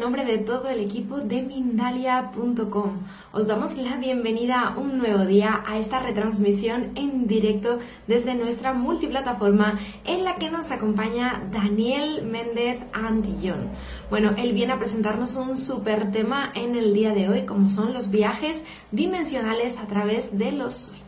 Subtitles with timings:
[0.00, 3.00] en nombre de todo el equipo de Mindalia.com.
[3.32, 9.78] Os damos la bienvenida un nuevo día a esta retransmisión en directo desde nuestra multiplataforma
[10.06, 13.68] en la que nos acompaña Daniel Méndez Antillón.
[14.08, 17.92] Bueno, él viene a presentarnos un super tema en el día de hoy, como son
[17.92, 20.99] los viajes dimensionales a través de los sueños.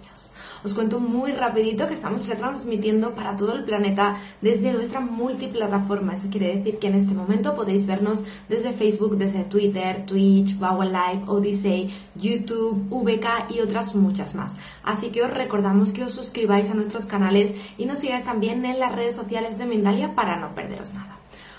[0.64, 6.12] Os cuento muy rapidito que estamos retransmitiendo para todo el planeta desde nuestra multiplataforma.
[6.12, 10.88] Eso quiere decir que en este momento podéis vernos desde Facebook, desde Twitter, Twitch, Bauer
[10.88, 14.54] Live, Odyssey, YouTube, VK y otras muchas más.
[14.84, 18.78] Así que os recordamos que os suscribáis a nuestros canales y nos sigáis también en
[18.78, 21.18] las redes sociales de Mindalia para no perderos nada.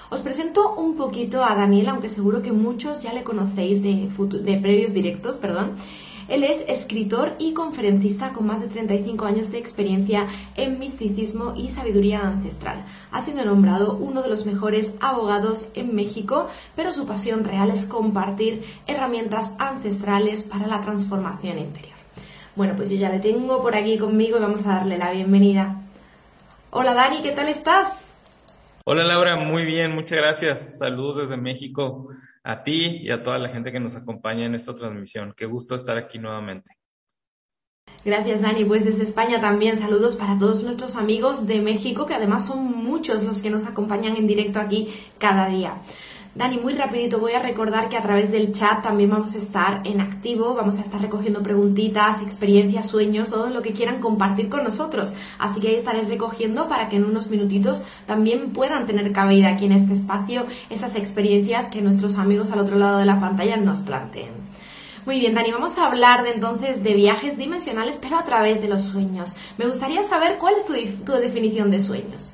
[0.10, 4.10] Os presento un poquito a Daniel, aunque seguro que muchos ya le conocéis de,
[4.44, 5.72] de previos directos, perdón.
[6.28, 11.70] Él es escritor y conferencista con más de 35 años de experiencia en misticismo y
[11.70, 12.86] sabiduría ancestral.
[13.12, 17.86] Ha sido nombrado uno de los mejores abogados en México, pero su pasión real es
[17.86, 21.94] compartir herramientas ancestrales para la transformación interior.
[22.56, 25.82] Bueno, pues yo ya le tengo por aquí conmigo y vamos a darle la bienvenida.
[26.70, 28.18] Hola Dani, ¿qué tal estás?
[28.86, 30.78] Hola Laura, muy bien, muchas gracias.
[30.78, 32.10] Saludos desde México
[32.44, 35.34] a ti y a toda la gente que nos acompaña en esta transmisión.
[35.36, 36.78] Qué gusto estar aquí nuevamente.
[38.06, 38.66] Gracias, Dani.
[38.66, 43.24] Pues desde España también saludos para todos nuestros amigos de México, que además son muchos
[43.24, 45.82] los que nos acompañan en directo aquí cada día.
[46.36, 49.82] Dani, muy rapidito voy a recordar que a través del chat también vamos a estar
[49.86, 54.64] en activo, vamos a estar recogiendo preguntitas, experiencias, sueños, todo lo que quieran compartir con
[54.64, 55.14] nosotros.
[55.38, 59.66] Así que ahí estaré recogiendo para que en unos minutitos también puedan tener cabida aquí
[59.66, 63.82] en este espacio esas experiencias que nuestros amigos al otro lado de la pantalla nos
[63.82, 64.34] planteen.
[65.06, 68.70] Muy bien, Dani, vamos a hablar de entonces de viajes dimensionales, pero a través de
[68.70, 69.36] los sueños.
[69.60, 70.74] Me gustaría saber cuál es tu,
[71.06, 72.34] tu definición de sueños.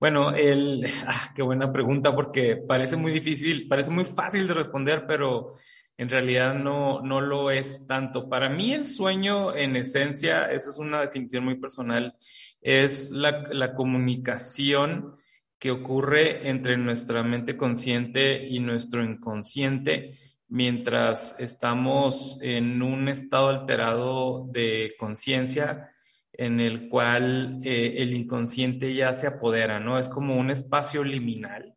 [0.00, 5.04] Bueno, el, ah, qué buena pregunta porque parece muy difícil, parece muy fácil de responder,
[5.06, 5.52] pero
[5.96, 8.28] en realidad no, no lo es tanto.
[8.28, 12.14] Para mí el sueño, en esencia, esa es una definición muy personal,
[12.60, 15.16] es la, la comunicación
[15.58, 20.12] que ocurre entre nuestra mente consciente y nuestro inconsciente
[20.48, 25.90] mientras estamos en un estado alterado de conciencia
[26.38, 29.98] en el cual eh, el inconsciente ya se apodera, ¿no?
[29.98, 31.74] Es como un espacio liminal.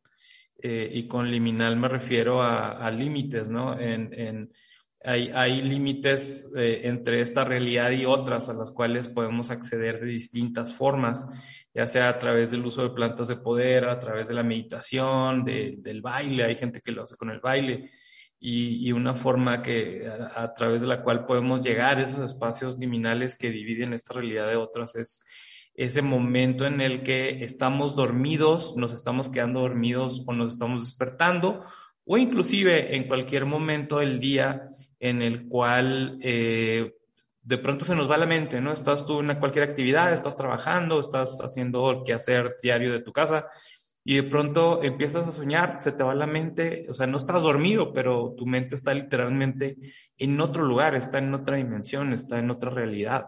[0.61, 3.79] Eh, y con liminal me refiero a, límites, ¿no?
[3.79, 4.51] En,
[5.03, 10.05] hay, hay límites eh, entre esta realidad y otras a las cuales podemos acceder de
[10.05, 11.27] distintas formas,
[11.73, 15.43] ya sea a través del uso de plantas de poder, a través de la meditación,
[15.43, 17.89] del baile, hay gente que lo hace con el baile,
[18.43, 23.37] y, una forma que a, través de la cual podemos llegar a esos espacios liminales
[23.37, 25.23] que dividen esta realidad de otras es
[25.75, 31.63] ese momento en el que estamos dormidos, nos estamos quedando dormidos o nos estamos despertando
[32.03, 34.69] o inclusive en cualquier momento del día
[34.99, 36.95] en el cual eh,
[37.43, 38.73] de pronto se nos va la mente, ¿no?
[38.73, 43.47] Estás tú en cualquier actividad, estás trabajando, estás haciendo el quehacer diario de tu casa
[44.03, 47.43] y de pronto empiezas a soñar, se te va la mente, o sea, no estás
[47.43, 49.77] dormido, pero tu mente está literalmente
[50.17, 53.25] en otro lugar, está en otra dimensión, está en otra realidad.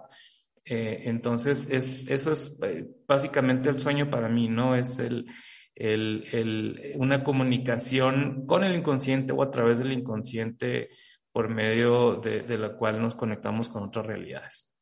[0.65, 4.75] Eh, entonces, es, eso es eh, básicamente el sueño para mí, ¿no?
[4.75, 5.27] Es el,
[5.75, 10.89] el, el, una comunicación con el inconsciente o a través del inconsciente
[11.31, 14.73] por medio de, de la cual nos conectamos con otras realidades.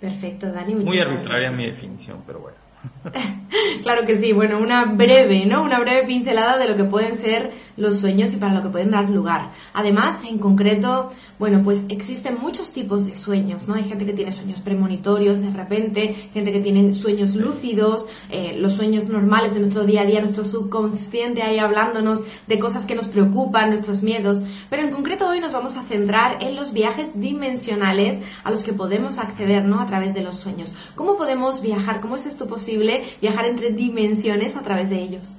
[0.00, 0.74] Perfecto, Dani.
[0.74, 2.69] Muy arbitraria mi definición, pero bueno.
[3.82, 5.62] claro que sí, bueno, una breve, ¿no?
[5.62, 8.90] Una breve pincelada de lo que pueden ser los sueños y para lo que pueden
[8.90, 9.50] dar lugar.
[9.72, 13.74] Además, en concreto, bueno, pues existen muchos tipos de sueños, ¿no?
[13.74, 18.74] Hay gente que tiene sueños premonitorios de repente, gente que tiene sueños lúcidos, eh, los
[18.74, 23.08] sueños normales de nuestro día a día, nuestro subconsciente ahí hablándonos de cosas que nos
[23.08, 24.42] preocupan, nuestros miedos.
[24.70, 28.72] Pero en concreto hoy nos vamos a centrar en los viajes dimensionales a los que
[28.72, 29.80] podemos acceder, ¿no?
[29.80, 30.72] A través de los sueños.
[30.94, 32.00] ¿Cómo podemos viajar?
[32.00, 33.02] ¿Cómo es esto posible?
[33.20, 35.36] Viajar entre dimensiones a través de ellos.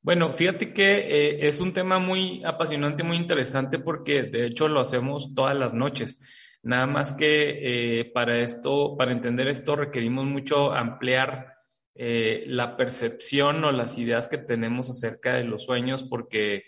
[0.00, 4.80] Bueno, fíjate que eh, es un tema muy apasionante, muy interesante porque de hecho lo
[4.80, 6.20] hacemos todas las noches.
[6.62, 11.54] Nada más que eh, para esto, para entender esto, requerimos mucho ampliar
[11.94, 16.64] eh, la percepción o las ideas que tenemos acerca de los sueños, porque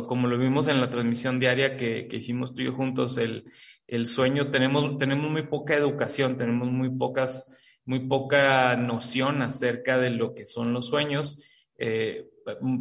[0.00, 3.44] como lo vimos en la transmisión diaria que, que hicimos tú y yo juntos, el,
[3.86, 7.46] el sueño, tenemos, tenemos muy poca educación, tenemos muy pocas,
[7.84, 11.38] muy poca noción acerca de lo que son los sueños.
[11.78, 12.26] Eh,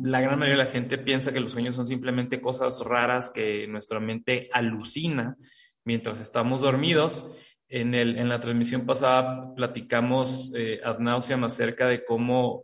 [0.04, 3.68] la gran mayoría de la gente piensa que los sueños son simplemente cosas raras que
[3.68, 5.36] nuestra mente alucina
[5.84, 7.30] mientras estamos dormidos.
[7.68, 12.64] En, el, en la transmisión pasada platicamos eh, ad nauseam acerca de cómo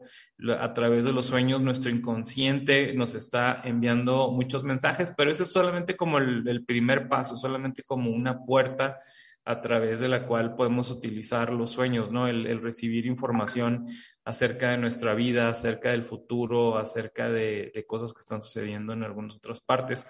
[0.59, 5.49] a través de los sueños nuestro inconsciente nos está enviando muchos mensajes, pero eso es
[5.51, 8.99] solamente como el, el primer paso, solamente como una puerta
[9.47, 12.27] a través de la cual podemos utilizar los sueños, ¿no?
[12.27, 13.87] El, recibir información
[14.25, 19.37] acerca de nuestra vida, acerca del futuro, acerca de, cosas que están sucediendo en algunas
[19.37, 20.05] otras partes.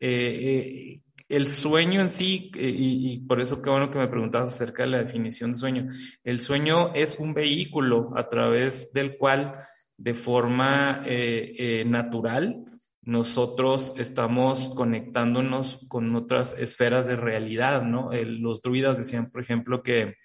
[0.00, 1.00] Eh, eh,
[1.36, 4.90] el sueño en sí, eh, y, por eso qué bueno que me preguntabas acerca de
[4.90, 5.88] la definición de sueño,
[6.24, 9.56] el sueño es un vehículo a través del cual
[9.96, 11.04] de forma
[11.86, 12.64] natural
[13.02, 18.10] nosotros estamos conectándonos con otras esferas de realidad, ¿no?
[18.12, 20.16] los druidas decían, por ejemplo, que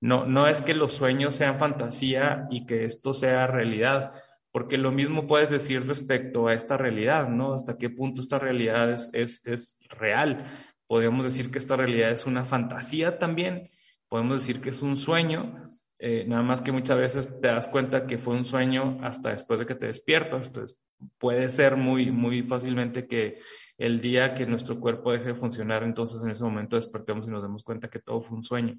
[0.00, 4.12] no, no es que los sueños sean fantasía y que esto sea realidad,
[4.56, 7.52] porque lo mismo puedes decir respecto a esta realidad, ¿no?
[7.52, 10.46] Hasta qué punto esta realidad es, es, es real.
[10.86, 13.68] Podemos decir que esta realidad es una fantasía también,
[14.08, 18.06] podemos decir que es un sueño, eh, nada más que muchas veces te das cuenta
[18.06, 20.46] que fue un sueño hasta después de que te despiertas.
[20.46, 20.80] Entonces,
[21.18, 23.36] puede ser muy, muy fácilmente que
[23.76, 27.42] el día que nuestro cuerpo deje de funcionar, entonces en ese momento despertemos y nos
[27.42, 28.78] demos cuenta que todo fue un sueño.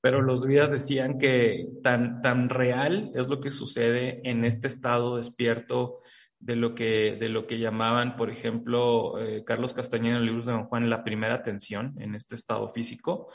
[0.00, 5.16] Pero los druidas decían que tan, tan real es lo que sucede en este estado
[5.16, 6.00] despierto
[6.38, 10.42] de lo que, de lo que llamaban, por ejemplo, eh, Carlos Castañeda en el libro
[10.42, 13.28] de Don Juan, la primera tensión en este estado físico,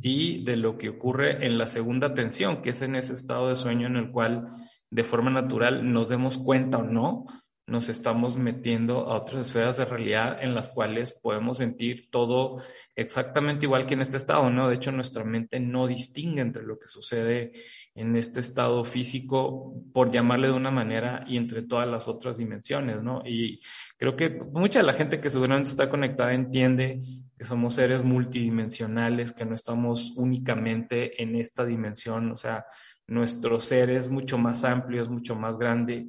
[0.00, 3.56] y de lo que ocurre en la segunda tensión, que es en ese estado de
[3.56, 4.48] sueño en el cual
[4.90, 7.26] de forma natural, nos demos cuenta o no,
[7.68, 12.62] nos estamos metiendo a otras esferas de realidad en las cuales podemos sentir todo
[12.96, 14.68] exactamente igual que en este estado, ¿no?
[14.68, 17.52] De hecho, nuestra mente no distingue entre lo que sucede
[17.94, 23.02] en este estado físico, por llamarle de una manera, y entre todas las otras dimensiones,
[23.02, 23.22] ¿no?
[23.26, 23.60] Y
[23.98, 27.02] creo que mucha de la gente que seguramente está conectada entiende
[27.36, 32.64] que somos seres multidimensionales, que no estamos únicamente en esta dimensión, o sea,
[33.06, 36.06] nuestro ser es mucho más amplio, es mucho más grande,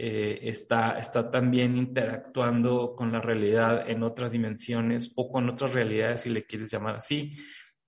[0.00, 6.22] eh, está, está también interactuando con la realidad en otras dimensiones o con otras realidades,
[6.22, 7.34] si le quieres llamar así.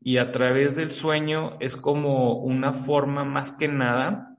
[0.00, 4.36] Y a través del sueño es como una forma más que nada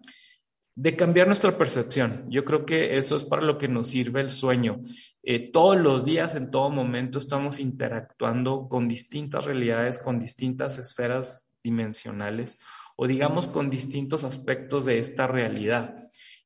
[0.76, 2.26] de cambiar nuestra percepción.
[2.30, 4.82] Yo creo que eso es para lo que nos sirve el sueño.
[5.24, 11.52] Eh, todos los días, en todo momento, estamos interactuando con distintas realidades, con distintas esferas
[11.64, 12.58] dimensionales
[12.96, 16.01] o digamos con distintos aspectos de esta realidad.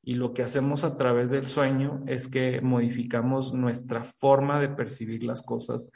[0.06, 5.24] Y lo que hacemos a través del sueño es que modificamos nuestra forma de percibir
[5.24, 5.90] las cosas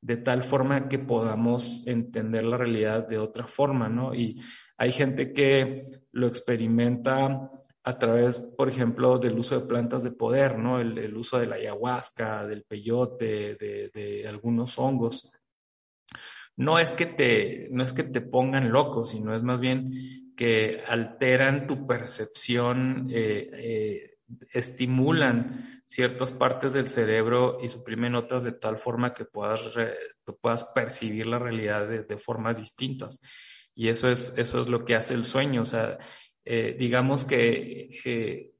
[0.00, 4.14] de tal forma que podamos entender la realidad de otra forma, ¿no?
[4.14, 4.40] Y
[4.78, 7.50] hay gente que lo experimenta
[7.82, 10.80] a través, por ejemplo, del uso de plantas de poder, ¿no?
[10.80, 15.28] El, uso de la ayahuasca, del peyote, de, de algunos hongos
[16.56, 20.82] no es que te, no es que te pongan loco, sino es más bien que
[20.86, 24.18] alteran tu percepción, eh, eh,
[24.52, 29.62] estimulan ciertas partes del cerebro y suprimen otras de tal forma que puedas,
[30.40, 33.18] puedas percibir la realidad de, formas distintas.
[33.74, 35.62] Y eso es, eso es lo que hace el sueño.
[35.62, 35.98] O sea,
[36.44, 38.52] eh, digamos que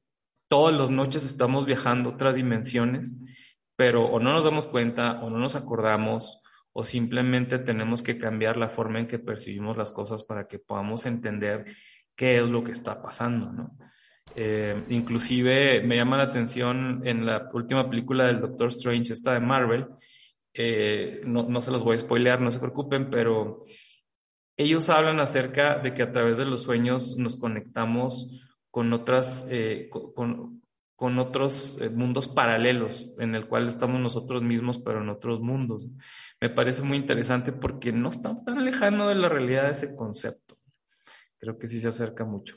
[0.47, 3.17] todas las noches estamos viajando a otras dimensiones,
[3.75, 6.41] pero o no nos damos cuenta o no nos acordamos
[6.79, 11.07] o simplemente tenemos que cambiar la forma en que percibimos las cosas para que podamos
[11.07, 11.65] entender
[12.15, 13.77] qué es lo que está pasando, ¿no?
[14.35, 19.39] Eh, inclusive me llama la atención en la última película del Doctor Strange, esta de
[19.39, 19.87] Marvel,
[20.53, 23.63] eh, no, no se los voy a spoilear, no se preocupen, pero
[24.55, 29.89] ellos hablan acerca de que a través de los sueños nos conectamos con otras, eh,
[29.89, 30.61] con,
[30.97, 35.87] con otros eh, mundos paralelos en el cual estamos nosotros mismos, pero en otros mundos.
[36.41, 40.57] Me parece muy interesante porque no está tan lejano de la realidad ese concepto.
[41.37, 42.55] Creo que sí se acerca mucho.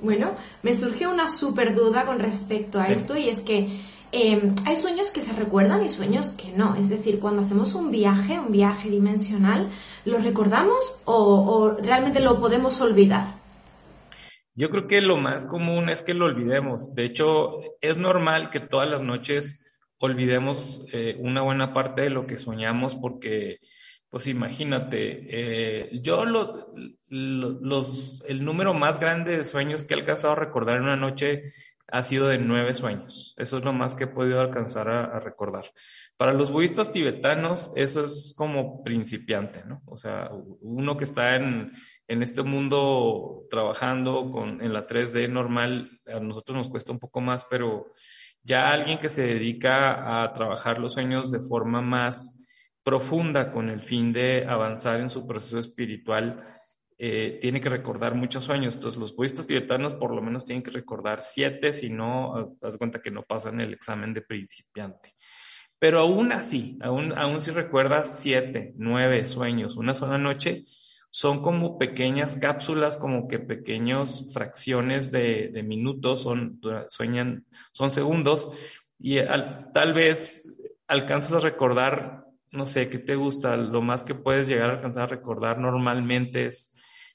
[0.00, 3.80] Bueno, me surgió una súper duda con respecto a esto y es que
[4.12, 6.76] em, hay sueños que se recuerdan y sueños que no.
[6.76, 9.68] Es decir, cuando hacemos un viaje, un viaje dimensional,
[10.04, 13.41] ¿lo recordamos o realmente lo podemos olvidar?
[14.54, 16.94] Yo creo que lo más común es que lo olvidemos.
[16.94, 19.64] De hecho, es normal que todas las noches
[19.98, 23.60] olvidemos eh, una buena parte de lo que soñamos porque,
[24.10, 26.74] pues imagínate, eh, yo lo,
[27.08, 31.52] los, el número más grande de sueños que he alcanzado a recordar en una noche
[31.92, 33.34] ha sido de nueve sueños.
[33.36, 35.70] Eso es lo más que he podido alcanzar a, recordar.
[36.16, 39.82] Para los budistas tibetanos, eso es como principiante, ¿no?
[39.86, 40.30] O sea,
[40.62, 41.72] uno que está en,
[42.08, 47.20] en este mundo trabajando con, en la 3D normal, a nosotros nos cuesta un poco
[47.20, 47.92] más, pero
[48.42, 52.38] ya alguien que se dedica a trabajar los sueños de forma más
[52.82, 56.44] profunda con el fin de avanzar en su proceso espiritual,
[56.98, 58.74] eh, tiene que recordar muchos sueños.
[58.74, 63.00] Entonces, los budistas tibetanos por lo menos tienen que recordar siete, si no, haz cuenta
[63.00, 65.14] que no pasan el examen de principiante.
[65.78, 70.64] Pero aún así, aún, aún si recuerdas siete, nueve sueños, una sola noche,
[71.12, 78.48] son como pequeñas cápsulas, como que pequeños fracciones de, de minutos, son, sueñan, son segundos,
[78.98, 79.18] y
[79.74, 83.56] tal vez alcanzas a recordar, no sé, ¿qué te gusta?
[83.58, 86.74] Lo más que puedes llegar a alcanzar a recordar normalmente es,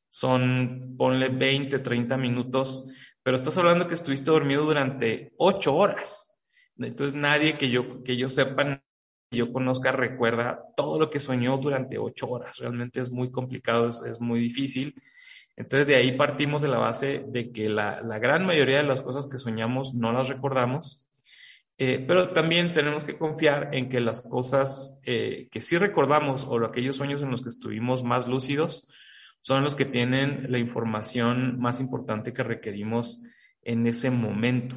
[0.09, 2.85] son, ponle 20, 30 minutos,
[3.23, 6.31] pero estás hablando que estuviste dormido durante 8 horas.
[6.77, 8.83] Entonces nadie que yo, que yo sepa
[9.31, 12.57] yo conozca recuerda todo lo que soñó durante ocho horas.
[12.57, 14.95] Realmente es muy complicado, es, muy difícil.
[15.55, 19.27] Entonces de ahí partimos de la base de que la, gran mayoría de las cosas
[19.27, 21.03] que soñamos no las recordamos,
[21.79, 26.63] eh, pero también tenemos que confiar en que las cosas eh, que sí recordamos o
[26.65, 28.87] aquellos sueños en los que estuvimos más lúcidos
[29.41, 33.21] son los que tienen la información más importante que requerimos
[33.61, 34.75] en ese momento.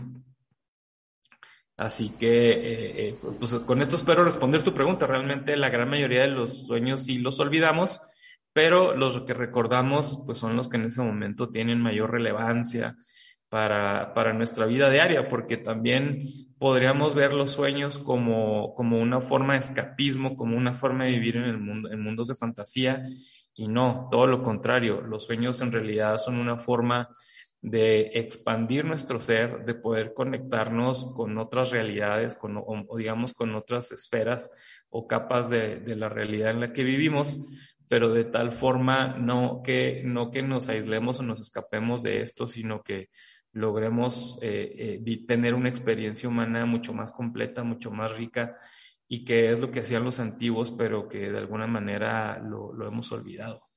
[1.80, 5.06] Así que, eh, eh, pues con esto espero responder tu pregunta.
[5.06, 8.02] Realmente la gran mayoría de los sueños sí los olvidamos,
[8.52, 12.98] pero los que recordamos, pues son los que en ese momento tienen mayor relevancia
[13.48, 16.20] para, para nuestra vida diaria, porque también
[16.58, 21.38] podríamos ver los sueños como, como una forma de escapismo, como una forma de vivir
[21.38, 23.06] en el mundo, en mundos de fantasía,
[23.54, 25.00] y no, todo lo contrario.
[25.00, 27.08] Los sueños en realidad son una forma
[27.62, 33.92] de expandir nuestro ser, de poder conectarnos con otras realidades, con, o, digamos con otras
[33.92, 34.50] esferas
[34.88, 37.38] o capas de, de, la realidad en la que vivimos,
[37.86, 42.48] pero de tal forma no que, no que nos aislemos o nos escapemos de esto,
[42.48, 43.10] sino que
[43.52, 48.56] logremos eh, eh, tener una experiencia humana mucho más completa, mucho más rica
[49.08, 52.86] y que es lo que hacían los antiguos, pero que de alguna manera lo, lo
[52.86, 53.69] hemos olvidado.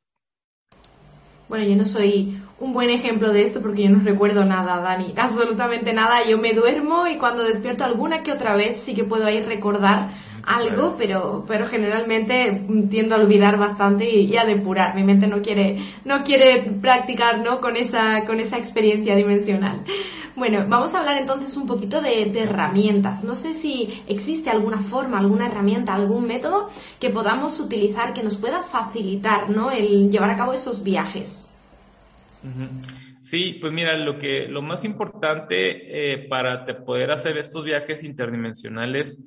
[1.53, 5.13] Bueno, yo no soy un buen ejemplo de esto porque yo no recuerdo nada, Dani,
[5.15, 6.23] absolutamente nada.
[6.23, 10.09] Yo me duermo y cuando despierto alguna que otra vez sí que puedo ahí recordar
[10.45, 14.95] algo, pero, pero generalmente tiendo a olvidar bastante y, a depurar.
[14.95, 17.61] Mi mente no quiere, no quiere practicar, ¿no?
[17.61, 19.83] Con esa, con esa experiencia dimensional.
[20.35, 23.23] Bueno, vamos a hablar entonces un poquito de, de herramientas.
[23.23, 26.69] No sé si existe alguna forma, alguna herramienta, algún método
[26.99, 29.71] que podamos utilizar que nos pueda facilitar, ¿no?
[29.71, 31.53] El llevar a cabo esos viajes.
[33.21, 39.23] Sí, pues mira, lo que lo más importante eh, para poder hacer estos viajes interdimensionales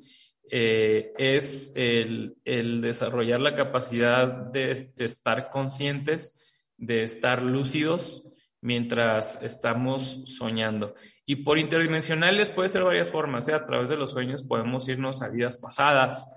[0.51, 2.35] eh, es el,
[2.81, 6.35] desarrollar la capacidad de, estar conscientes,
[6.77, 8.25] de estar lúcidos
[8.61, 10.95] mientras estamos soñando.
[11.25, 13.53] Y por interdimensionales puede ser varias formas, ¿eh?
[13.53, 16.29] a través de los sueños podemos irnos a vidas pasadas.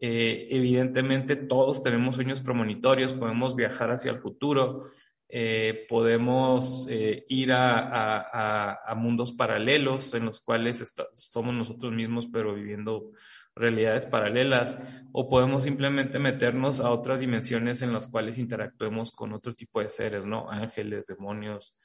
[0.00, 4.90] evidentemente todos tenemos sueños premonitorios, podemos viajar hacia el futuro,
[5.34, 13.12] eh, podemos eh, ir a, mundos paralelos en los cuales somos nosotros mismos pero viviendo
[13.54, 14.78] realidades paralelas
[15.12, 19.88] o podemos simplemente meternos a otras dimensiones en las cuales interactuemos con otro tipo de
[19.88, 20.50] seres, ¿no?
[20.50, 21.78] Ángeles, demonios,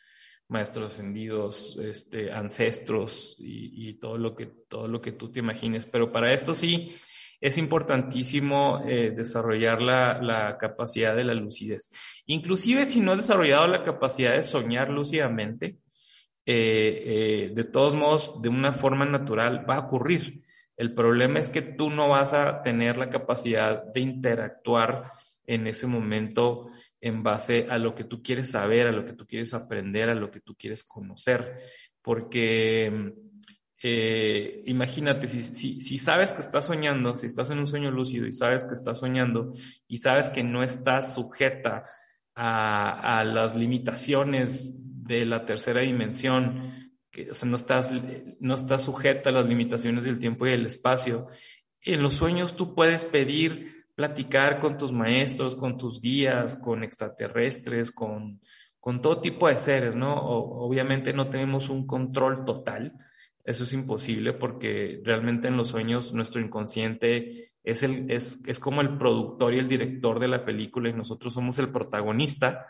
[0.48, 5.86] maestros ascendidos, este, ancestros y, todo lo que todo lo que tú te imagines.
[5.86, 6.96] Pero para esto sí
[7.42, 11.92] es importantísimo eh, desarrollar la, capacidad de la lucidez.
[12.26, 15.78] Inclusive si no has desarrollado la capacidad de soñar lúcidamente,
[16.46, 17.04] eh,
[17.50, 20.47] eh, de todos modos, de una forma natural va a ocurrir.
[20.78, 25.12] El problema es que tú no vas a tener la capacidad de interactuar
[25.46, 26.70] en ese momento
[27.02, 30.16] en base a lo que tú quieres saber, a lo que tú quieres aprender, a
[30.16, 31.64] lo que tú quieres conocer.
[32.02, 33.14] Porque
[33.82, 38.26] eh, imagínate, si, si, si, sabes que estás soñando, si estás en un sueño lúcido
[38.28, 39.54] y sabes que estás soñando
[39.88, 41.86] y sabes que no estás sujeta
[42.36, 46.87] a, a las limitaciones de la tercera dimensión,
[47.32, 47.92] o sea, no, estás,
[48.40, 51.28] no estás sujeta a las limitaciones del tiempo y del espacio,
[51.82, 57.92] en los sueños tú puedes pedir platicar con tus maestros, con tus guías, con extraterrestres,
[57.92, 58.40] con,
[58.80, 60.16] con todo tipo de seres, ¿no?
[60.22, 62.94] obviamente no tenemos un control total,
[63.44, 68.82] eso es imposible porque realmente en los sueños nuestro inconsciente es, el, es, es como
[68.82, 72.68] el productor y el director de la película y nosotros somos el protagonista,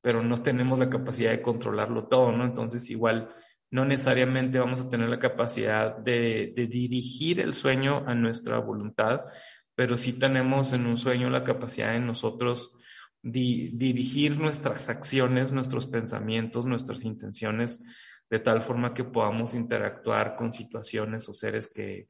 [0.00, 2.44] pero no tenemos la capacidad de controlarlo todo, ¿no?
[2.44, 3.28] Entonces igual
[3.70, 9.20] no necesariamente vamos a tener la capacidad de, dirigir el sueño a nuestra voluntad,
[9.74, 12.76] pero sí tenemos en un sueño la capacidad de nosotros
[13.22, 17.82] dirigir nuestras acciones, nuestros pensamientos, nuestras intenciones
[18.30, 22.06] de tal forma que podamos interactuar con situaciones o seres que,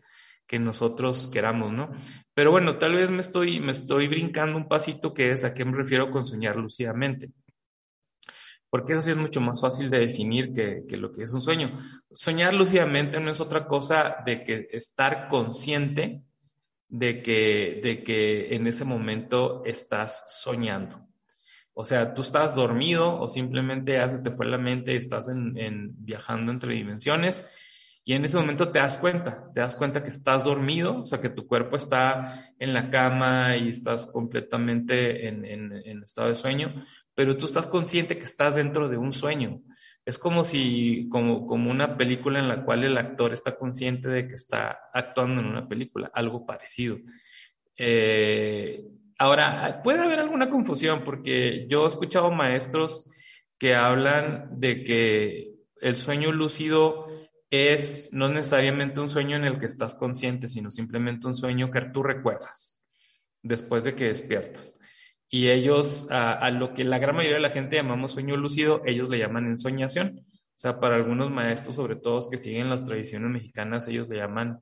[0.59, 1.93] nosotros queramos, ¿no?
[2.35, 5.65] Pero bueno, tal vez me estoy, me estoy brincando un pasito que es a qué
[5.65, 7.31] me refiero con soñar lúcidamente.
[8.71, 11.43] Porque eso sí es mucho más fácil de definir que, que lo que es un
[11.43, 11.79] sueño.
[12.13, 16.23] Soñar lúcidamente no es otra cosa de que estar consciente
[16.91, 21.07] de que, de que en ese momento estás soñando.
[21.73, 25.29] O sea, tú estás dormido o simplemente ya se te fue la mente y estás
[25.29, 25.55] en,
[26.05, 27.47] viajando entre dimensiones
[28.05, 31.21] y en ese momento te das cuenta, te das cuenta que estás dormido, o sea,
[31.21, 36.85] que tu cuerpo está en la cama y estás completamente en, en estado de sueño,
[37.15, 39.61] pero tú estás consciente que estás dentro de un sueño.
[40.05, 44.27] Es como si, como, como una película en la cual el actor está consciente de
[44.27, 46.99] que está actuando en una película, algo parecido.
[47.77, 48.83] Eh,
[49.21, 53.07] Ahora, puede haber alguna confusión porque yo he escuchado maestros
[53.59, 57.07] que hablan de que el sueño lúcido
[57.51, 61.83] es no necesariamente un sueño en el que estás consciente, sino simplemente un sueño que
[61.93, 62.81] tú recuerdas
[63.43, 64.81] después de que despiertas.
[65.33, 69.09] Y ellos, a, lo que la gran mayoría de la gente llamamos sueño lúcido, ellos
[69.09, 70.19] le llaman ensoñación.
[70.19, 74.59] O sea, para algunos maestros, sobre todo que siguen las tradiciones mexicanas, ellos le llaman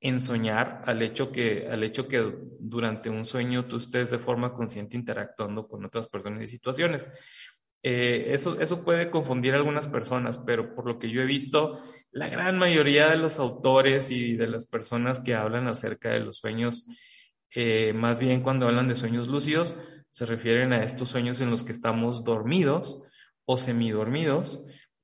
[0.00, 4.52] en soñar al hecho que, al hecho que durante un sueño tú estés de forma
[4.52, 7.08] consciente interactuando con otras personas y situaciones.
[7.82, 11.80] Eh, eso, eso puede confundir a algunas personas, pero por lo que yo he visto,
[12.10, 16.36] la gran mayoría de los autores y de las personas que hablan acerca de los
[16.36, 16.86] sueños,
[17.54, 19.76] eh, más bien cuando hablan de sueños lúcidos,
[20.12, 23.02] se refieren a estos sueños en los que estamos dormidos
[23.44, 24.62] o semidormidos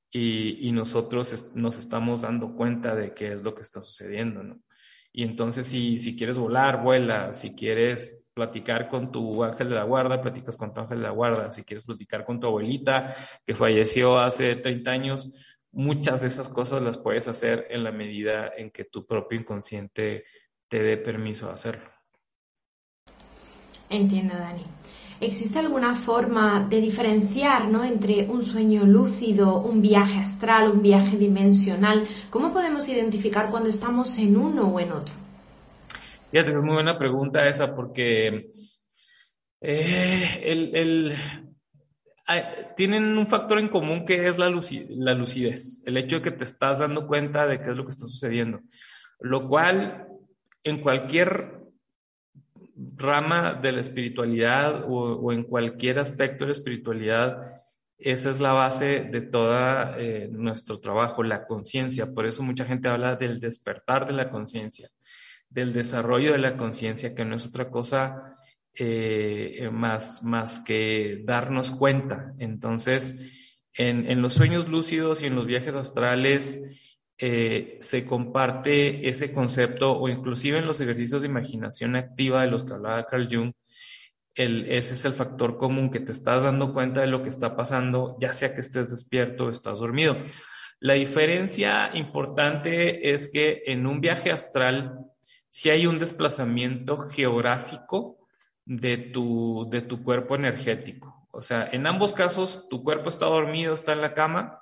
[0.09, 4.61] y, y nosotros nos estamos dando cuenta de qué es lo que está sucediendo, ¿no?
[5.11, 9.83] Y entonces si, si quieres volar, vuela, si quieres platicar con tu ángel de la
[9.83, 13.55] guarda, platicas con tu ángel de la guarda, si quieres platicar con tu abuelita que
[13.55, 15.31] falleció hace 30 años,
[15.71, 20.25] muchas de esas cosas las puedes hacer en la medida en que tu propio inconsciente
[20.67, 21.89] te dé permiso de hacerlo.
[23.89, 24.63] Entiendo, Dani.
[25.21, 27.83] ¿Existe alguna forma de diferenciar ¿no?
[27.83, 32.07] entre un sueño lúcido, un viaje astral, un viaje dimensional?
[32.29, 35.13] ¿Cómo podemos identificar cuando estamos en uno o en otro?
[36.31, 38.49] Fíjate, es muy buena pregunta esa porque
[39.59, 41.17] eh, el,
[42.77, 46.45] tienen un factor en común que es la, la lucidez, el hecho de que te
[46.45, 48.61] estás dando cuenta de qué es lo que está sucediendo,
[49.19, 50.07] lo cual
[50.63, 51.58] en cualquier
[52.95, 57.53] rama de la espiritualidad o, en cualquier aspecto de la espiritualidad,
[57.97, 59.53] esa es la base de todo
[59.97, 62.13] eh, nuestro trabajo, la conciencia.
[62.13, 64.89] Por eso mucha gente habla del despertar de la conciencia,
[65.49, 68.37] del desarrollo de la conciencia, que no es otra cosa
[68.73, 72.33] eh, más, más que darnos cuenta.
[72.39, 73.35] Entonces,
[73.73, 76.78] en, en los sueños lúcidos y en los viajes astrales,
[77.21, 82.63] eh, se comparte ese concepto o inclusive en los ejercicios de imaginación activa de los
[82.63, 83.51] que hablaba Carl Jung,
[84.35, 87.57] el, ese es el factor común que te estás dando cuenta de lo que está
[87.57, 90.15] pasando, ya sea que estés despierto o estás dormido.
[90.79, 94.99] La diferencia importante es que en un viaje astral,
[95.49, 98.19] si hay un desplazamiento geográfico
[98.65, 101.27] de tu, de tu cuerpo energético.
[101.31, 104.61] O sea, en ambos casos, tu cuerpo está dormido, está en la cama,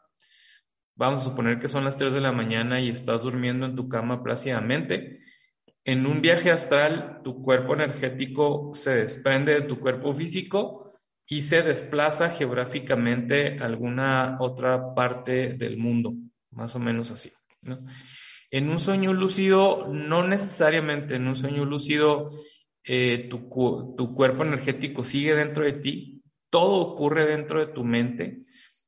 [0.98, 3.88] Vamos a suponer que son las 3 de la mañana y estás durmiendo en tu
[3.88, 5.20] cama plácidamente.
[5.86, 10.92] En un viaje astral, tu cuerpo energético se desprende de tu cuerpo físico
[11.28, 16.16] y se desplaza geográficamente a alguna otra parte del mundo,
[16.50, 17.32] más o menos así.
[18.50, 22.32] En un sueño lúcido, no necesariamente en un sueño lúcido,
[22.84, 28.48] eh, tu, tu cuerpo energético sigue dentro de ti, todo ocurre dentro de tu mente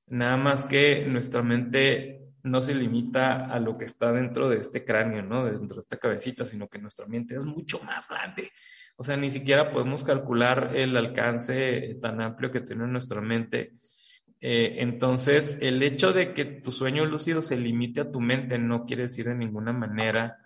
[0.09, 4.85] Nada más que nuestra mente no se limita a lo que está dentro de este
[4.85, 5.45] cráneo, ¿no?
[5.45, 8.51] Dentro de esta cabecita, sino que nuestra mente es mucho más grande.
[8.95, 13.73] O sea, ni siquiera podemos calcular el alcance tan amplio que tiene nuestra mente.
[14.41, 18.85] Eh, entonces, el hecho de que tu sueño lúcido se limite a tu mente no
[18.85, 20.37] quiere decir de ninguna manera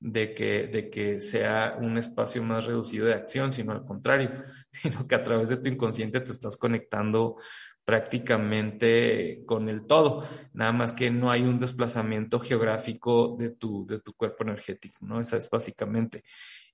[0.00, 4.30] de que, de que sea un espacio más reducido de acción, sino al contrario,
[4.72, 7.36] sino que a través de tu inconsciente te estás conectando
[7.84, 14.00] prácticamente con el todo, nada más que no hay un desplazamiento geográfico de tu, de
[14.00, 15.20] tu cuerpo energético, ¿no?
[15.20, 16.24] Esa es básicamente.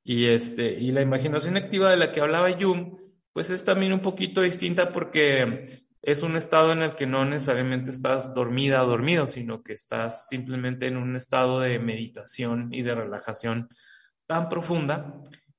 [0.05, 2.99] Y, este, y la imaginación activa de la que hablaba Jung,
[3.33, 7.91] pues es también un poquito distinta porque es un estado en el que no necesariamente
[7.91, 13.69] estás dormida dormido, sino que estás simplemente en un estado de meditación y de relajación
[14.27, 15.15] tan profunda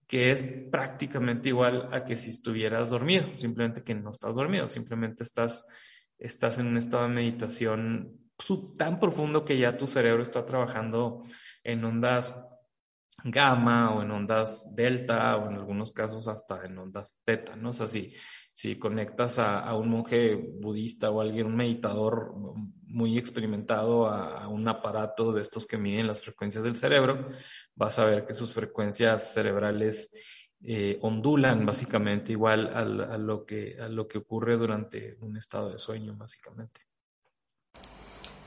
[0.09, 5.21] que es prácticamente igual a que si estuvieras dormido, simplemente que no estás dormido, simplemente
[5.21, 5.67] estás,
[6.17, 8.19] estás en un estado de meditación
[8.75, 11.25] tan profundo que ya tu cerebro está trabajando
[11.63, 12.33] en ondas
[13.23, 17.69] gamma o en ondas delta o en algunos casos hasta en ondas teta, ¿no?
[17.69, 18.11] O sea, si,
[18.59, 22.33] si conectas a, un monje budista o alguien, un meditador
[22.87, 27.29] muy experimentado a, a, un aparato de estos que miden las frecuencias del cerebro,
[27.73, 30.11] vas a ver que sus frecuencias cerebrales
[30.61, 35.79] eh, ondulan básicamente igual a, lo que, a lo que ocurre durante un estado de
[35.79, 36.81] sueño, básicamente.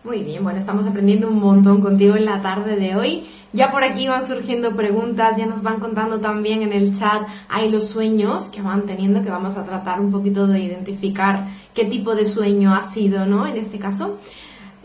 [0.05, 3.25] Muy bien, bueno, estamos aprendiendo un montón contigo en la tarde de hoy.
[3.53, 7.71] Ya por aquí van surgiendo preguntas, ya nos van contando también en el chat, hay
[7.71, 12.17] los sueños que van teniendo, que vamos a tratar un poquito de identificar qué tipo
[12.17, 13.47] de sueño ha sido, ¿no?
[13.47, 14.19] En este caso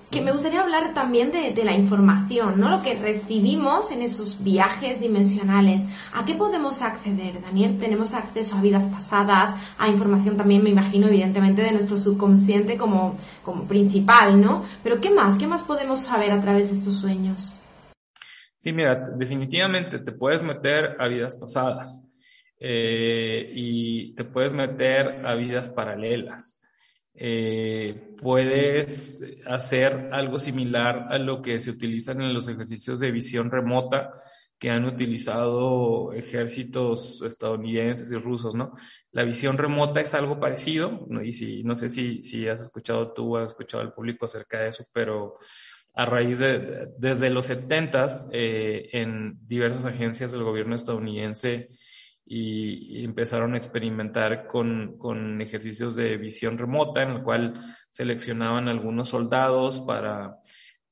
[0.10, 2.70] que me gustaría hablar también de, la información, ¿no?
[2.70, 5.84] Lo que recibimos en esos viajes dimensionales.
[6.13, 7.78] ¿A qué podemos acceder, Daniel?
[7.78, 13.17] Tenemos acceso a vidas pasadas, a información también, me imagino, evidentemente, de nuestro subconsciente como,
[13.43, 14.65] como principal, ¿no?
[14.82, 15.38] Pero ¿qué más?
[15.38, 17.54] ¿Qué más podemos saber a través de estos sueños?
[18.58, 22.04] Sí, mira, definitivamente te puedes meter a vidas pasadas
[22.60, 26.57] eh, y te puedes meter a vidas paralelas.
[27.19, 33.49] Eh, puedes hacer algo similar a lo que se utilizan en los ejercicios de visión
[33.49, 34.21] remota
[34.60, 38.73] que han utilizado ejércitos estadounidenses y rusos, ¿no?
[39.12, 41.23] La visión remota es algo parecido, ¿no?
[41.23, 44.69] y si, no sé si, si has escuchado tú, has escuchado al público acerca de
[44.69, 45.38] eso, pero
[45.93, 51.69] a raíz de, desde los 70 eh, en diversas agencias del gobierno estadounidense
[52.30, 57.54] y, empezaron a experimentar con, con, ejercicios de visión remota en el cual
[57.90, 60.38] seleccionaban algunos soldados para,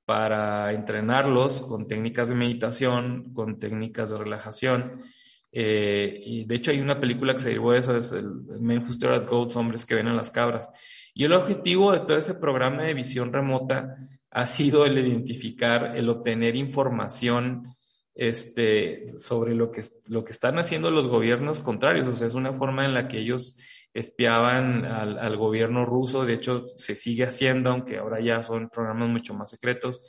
[0.06, 5.04] para entrenarlos con técnicas de meditación, con técnicas de relajación.
[5.52, 8.93] Eh, y de hecho hay una película que se llevó eso, es el Men Who
[8.93, 10.69] Stare at Goats, Hombres que ven a las cabras.
[11.13, 13.98] Y el objetivo de todo ese programa de visión remota
[14.32, 17.74] ha sido el identificar, el obtener información
[18.15, 22.08] este, sobre lo que, lo que están haciendo los gobiernos contrarios.
[22.08, 23.58] O sea, es una forma en la que ellos
[23.93, 26.25] espiaban al, gobierno ruso.
[26.25, 30.01] De hecho, se sigue haciendo, aunque ahora ya son programas mucho más secretos.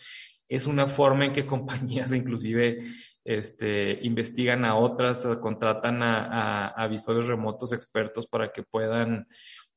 [0.49, 2.85] Es una forma en que compañías inclusive
[3.25, 9.27] este, investigan a otras, contratan a, a, a visores remotos expertos para que puedan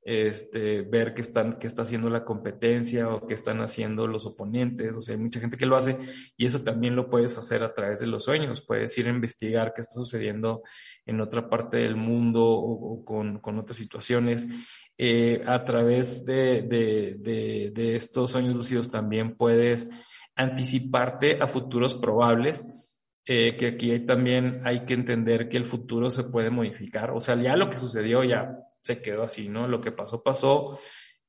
[0.02, 4.96] este, ver qué, están, qué está haciendo la competencia o qué están haciendo los oponentes.
[4.96, 5.98] O sea, hay mucha gente que lo hace
[6.38, 8.66] y eso también lo puedes hacer a través de los sueños.
[8.66, 10.64] Puedes ir a investigar qué está sucediendo
[11.06, 14.48] en otra parte del mundo o, con, con, otras situaciones.
[14.98, 19.90] Eh, a través de, de, de, estos sueños lucidos también puedes
[20.36, 22.68] anticiparte a futuros probables.
[23.32, 27.12] Eh, que aquí también hay que entender que el futuro se puede modificar.
[27.12, 29.68] O sea, ya lo que sucedió ya se quedó así, ¿no?
[29.68, 30.80] Lo que pasó, pasó,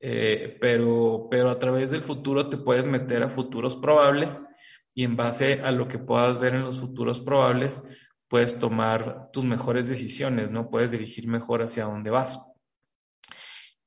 [0.02, 4.46] eh, pero, pero a través del futuro te puedes meter a futuros probables
[4.94, 7.82] y en base a lo que puedas ver en los futuros probables,
[8.28, 10.70] puedes tomar tus mejores decisiones, ¿no?
[10.70, 12.40] Puedes dirigir mejor hacia dónde vas.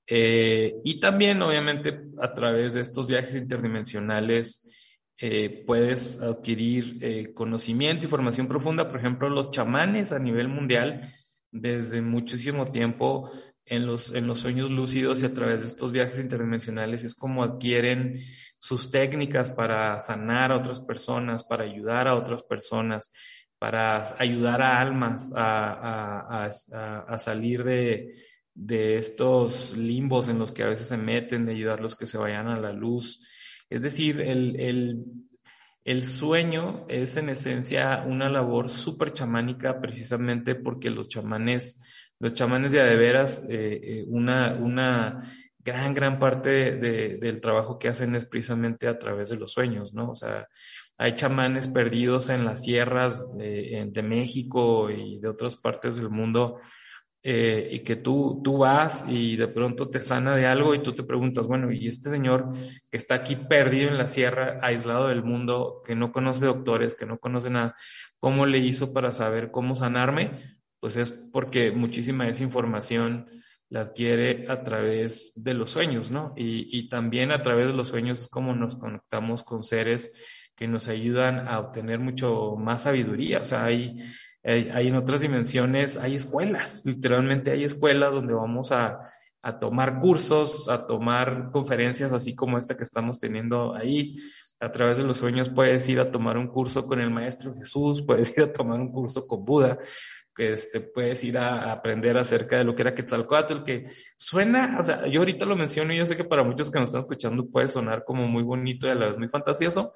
[0.05, 4.67] Eh, y también, obviamente, a través de estos viajes interdimensionales,
[5.17, 8.87] eh, puedes adquirir conocimiento y formación profunda.
[8.87, 11.11] Por ejemplo, los chamanes a nivel mundial,
[11.51, 13.31] desde muchísimo tiempo,
[13.65, 17.43] en los, en los sueños lúcidos y a través de estos viajes interdimensionales es como
[17.43, 18.19] adquieren
[18.59, 23.11] sus técnicas para sanar a otras personas, para ayudar a otras personas,
[23.59, 28.13] para ayudar a almas a, a, salir de,
[28.53, 32.47] de estos limbos en los que a veces se meten, de ayudarlos que se vayan
[32.47, 33.21] a la luz.
[33.69, 35.03] Es decir, el, el,
[35.85, 41.81] el sueño es en esencia una labor súper chamánica precisamente porque los chamanes
[42.19, 48.15] los chamanes de adeveras, eh, eh, una, una gran, gran parte del trabajo que hacen
[48.15, 50.11] es precisamente a través de los sueños, ¿no?
[50.11, 50.47] O sea,
[50.97, 56.59] hay chamanes perdidos en las sierras de, de México y de otras partes del mundo
[57.25, 60.93] eh, y que tú, tú vas y de pronto te sana de algo y tú
[60.93, 62.51] te preguntas, bueno, y este señor
[62.91, 67.05] que está aquí perdido en la sierra, aislado del mundo, que no conoce doctores, que
[67.05, 67.77] no conoce nada,
[68.19, 70.31] ¿cómo le hizo para saber cómo sanarme?
[70.83, 73.27] Pues es porque muchísima de esa información
[73.69, 76.33] la adquiere a través de los sueños, ¿no?
[76.35, 80.11] Y, y también a través de los sueños es como nos conectamos con seres
[80.57, 83.39] que nos ayudan a obtener mucho más sabiduría.
[83.39, 83.95] O sea, hay,
[84.43, 88.99] hay, en otras dimensiones, hay escuelas, literalmente hay escuelas donde vamos a,
[89.41, 94.17] a tomar cursos, a tomar conferencias así como esta que estamos teniendo ahí.
[94.59, 98.01] A través de los sueños puedes ir a tomar un curso con el Maestro Jesús,
[98.01, 99.79] puedes ir a tomar un curso con Buda,
[100.37, 105.07] este, puedes ir a, aprender acerca de lo que era Quetzalcoatl, que suena, o sea,
[105.07, 107.67] yo ahorita lo menciono y yo sé que para muchos que nos están escuchando puede
[107.67, 109.93] sonar como muy bonito y a la vez muy fantasioso,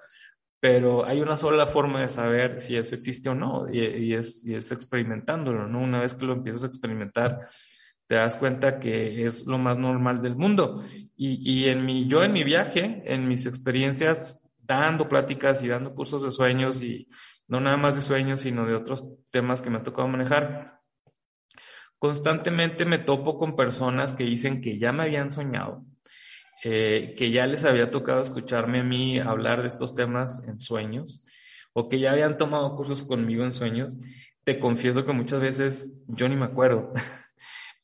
[0.60, 4.56] pero hay una sola forma de saber si eso existe o no, y, es, y
[4.56, 5.80] es experimentándolo, ¿no?
[5.80, 7.48] Una vez que lo empiezas a experimentar,
[8.08, 10.84] te das cuenta que es lo más normal del mundo.
[11.16, 15.94] Y, y en mi, yo en mi viaje, en mis experiencias, dando pláticas y dando
[15.94, 17.08] cursos de sueños, y
[17.48, 20.82] no nada más de sueños, sino de otros temas que me ha tocado manejar,
[22.00, 25.84] constantemente me topo con personas que dicen que ya me habían soñado,
[26.64, 31.26] eh, que ya les había tocado escucharme a mí hablar de estos temas en sueños
[31.74, 33.96] o que ya habían tomado cursos conmigo en sueños,
[34.44, 36.92] te confieso que muchas veces yo ni me acuerdo.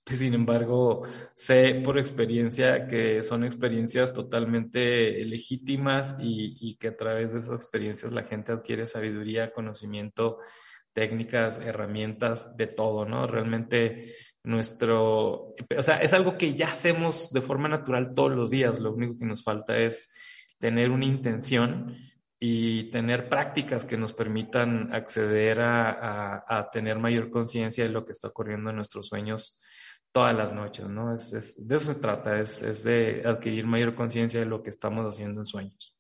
[0.06, 7.34] Sin embargo, sé por experiencia que son experiencias totalmente legítimas y, y, que a través
[7.34, 10.40] de esas experiencias la gente adquiere sabiduría, conocimiento,
[10.92, 13.28] técnicas, herramientas, de todo, ¿no?
[13.28, 14.14] Realmente
[14.44, 18.94] nuestro, o sea, es algo que ya hacemos de forma natural todos los días, lo
[18.94, 20.12] único que nos falta es
[20.60, 21.98] tener una intención
[22.40, 28.12] y tener prácticas que nos permitan acceder a, a, tener mayor conciencia de lo que
[28.12, 29.58] está ocurriendo en nuestros sueños
[30.14, 31.14] todas las noches, ¿no?
[31.14, 34.70] Es, es de eso se trata, es, es de adquirir mayor conciencia de lo que
[34.70, 35.94] estamos haciendo en sueños.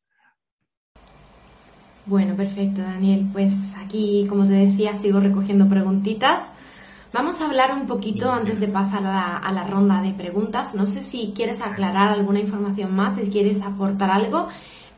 [2.05, 3.27] Bueno, perfecto, Daniel.
[3.31, 6.49] Pues aquí, como te decía, sigo recogiendo preguntitas.
[7.13, 10.75] Vamos a hablar un poquito antes de pasar a la, ronda de preguntas.
[10.75, 14.47] No sé si quieres aclarar alguna información más, si quieres aportar algo.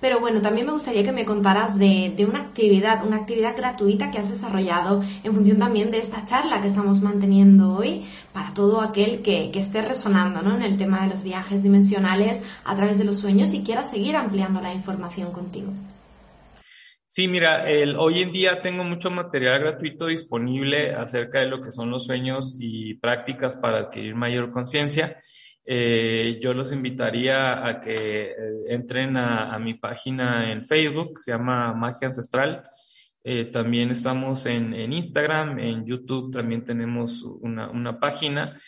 [0.06, 4.20] Pero bueno, también me gustaría que me contaras de, una actividad, una actividad gratuita que
[4.20, 9.24] has desarrollado en función también de esta charla que estamos manteniendo hoy para todo aquel
[9.24, 10.56] que, que esté resonando ¿no?
[10.56, 14.15] en el tema de los viajes dimensionales a través de los sueños y quiera seguir
[14.15, 15.74] ampliando la información contigo.
[17.08, 21.72] Sí, mira, el, hoy en día tengo mucho material gratuito disponible acerca de lo que
[21.72, 25.18] son los sueños y prácticas para adquirir mayor conciencia.
[25.65, 28.36] Eh, yo los invitaría a que eh,
[28.69, 32.69] entren a, mi página en Facebook, se llama Magia Ancestral.
[33.23, 38.62] Eh, también estamos en, Instagram, en YouTube también tenemos una, página,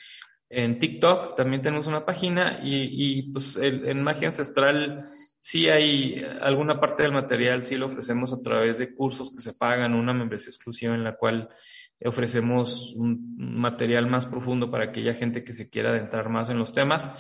[0.50, 5.06] en TikTok también tenemos una página y, y pues en Magia Ancestral
[5.50, 9.54] Sí hay alguna parte del material, sí lo ofrecemos a través de cursos que se
[9.54, 11.48] pagan, una membresía exclusiva en la cual
[12.06, 16.72] ofrecemos un material más profundo para aquella gente que se quiera adentrar más en los
[16.72, 17.12] temas.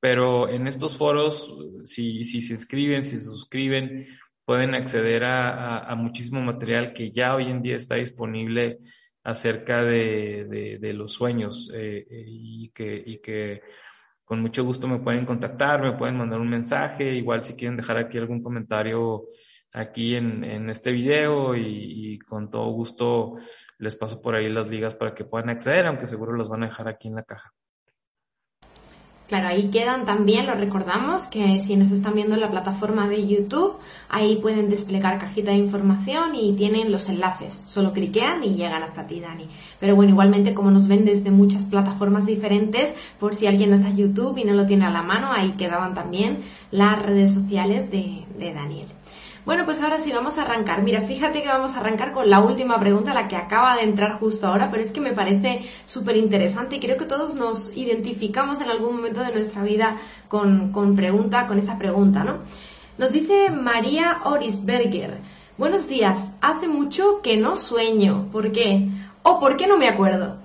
[0.00, 4.06] Pero en estos foros, si, si se inscriben, si se suscriben,
[4.44, 8.78] pueden acceder a, muchísimo material que ya hoy en día está disponible
[9.22, 13.60] acerca de, de, los sueños eh, y que, y que
[14.24, 17.98] con mucho gusto me pueden contactar, me pueden mandar un mensaje, igual si quieren dejar
[17.98, 19.26] aquí algún comentario
[19.72, 23.36] aquí en, en este video y, con todo gusto
[23.78, 26.66] les paso por ahí las ligas para que puedan acceder, aunque seguro los van a
[26.66, 27.52] dejar aquí en la caja.
[29.32, 33.26] Claro, ahí quedan también, lo recordamos, que si nos están viendo en la plataforma de
[33.26, 33.78] YouTube,
[34.10, 37.54] ahí pueden desplegar cajita de información y tienen los enlaces.
[37.54, 39.48] Solo cliquean y llegan hasta ti, Dani.
[39.80, 43.88] Pero bueno, igualmente como nos ven desde muchas plataformas diferentes, por si alguien no está
[43.88, 47.90] en YouTube y no lo tiene a la mano, ahí quedaban también las redes sociales
[47.90, 48.88] de, de Daniel.
[49.44, 50.82] Bueno, pues ahora sí vamos a arrancar.
[50.82, 54.12] Mira, fíjate que vamos a arrancar con la última pregunta, la que acaba de entrar
[54.12, 58.60] justo ahora, pero es que me parece súper interesante y creo que todos nos identificamos
[58.60, 59.96] en algún momento de nuestra vida
[60.28, 62.38] con, con pregunta, con esta pregunta, ¿no?
[62.98, 65.18] Nos dice María Orisberger.
[65.58, 68.28] Buenos días, hace mucho que no sueño.
[68.30, 68.86] ¿Por qué?
[69.24, 70.36] ¿O por qué no me acuerdo?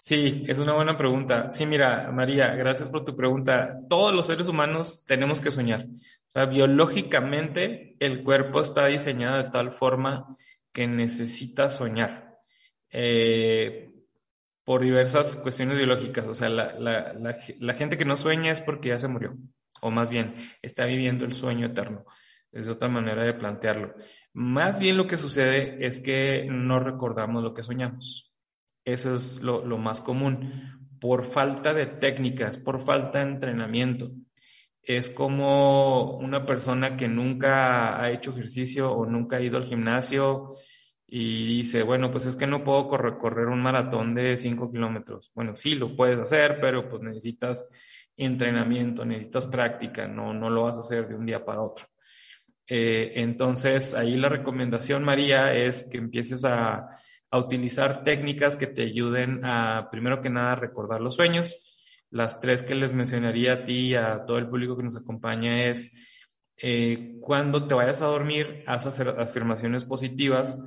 [0.00, 1.52] Sí, es una buena pregunta.
[1.52, 3.78] Sí, mira, María, gracias por tu pregunta.
[3.90, 5.84] Todos los seres humanos tenemos que soñar.
[6.28, 10.36] O sea, biológicamente el cuerpo está diseñado de tal forma
[10.72, 12.38] que necesita soñar.
[12.90, 13.90] Eh,
[14.68, 16.26] por diversas cuestiones biológicas.
[16.26, 17.14] O sea, la, la,
[17.58, 19.34] la, gente que no sueña es porque ya se murió,
[19.80, 22.04] o más bien está viviendo el sueño eterno.
[22.52, 23.94] Es otra manera de plantearlo.
[24.34, 28.30] Más bien lo que sucede es que no recordamos lo que soñamos.
[28.84, 30.90] Eso es lo, lo más común.
[31.00, 34.10] Por falta de técnicas, por falta de entrenamiento
[34.96, 40.54] es como una persona que nunca ha hecho ejercicio o nunca ha ido al gimnasio
[41.06, 45.30] y dice, bueno, pues es que no puedo correr, un maratón de 5 kilómetros.
[45.34, 47.68] Bueno, sí, lo puedes hacer, pero pues necesitas
[48.16, 51.86] entrenamiento, necesitas práctica, no, no lo vas a hacer de un día para otro.
[52.66, 56.88] Eh, entonces, ahí la recomendación, María, es que empieces a,
[57.30, 61.56] a utilizar técnicas que te ayuden a, primero que nada, recordar los sueños
[62.10, 65.64] las tres que les mencionaría a ti y a todo el público que nos acompaña
[65.66, 65.92] es
[66.60, 70.60] eh, cuando te vayas a dormir, haz afirmaciones positivas,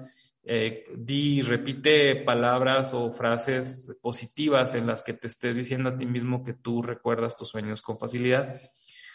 [0.43, 6.05] eh, di, repite palabras o frases positivas en las que te estés diciendo a ti
[6.05, 8.61] mismo que tú recuerdas tus sueños con facilidad.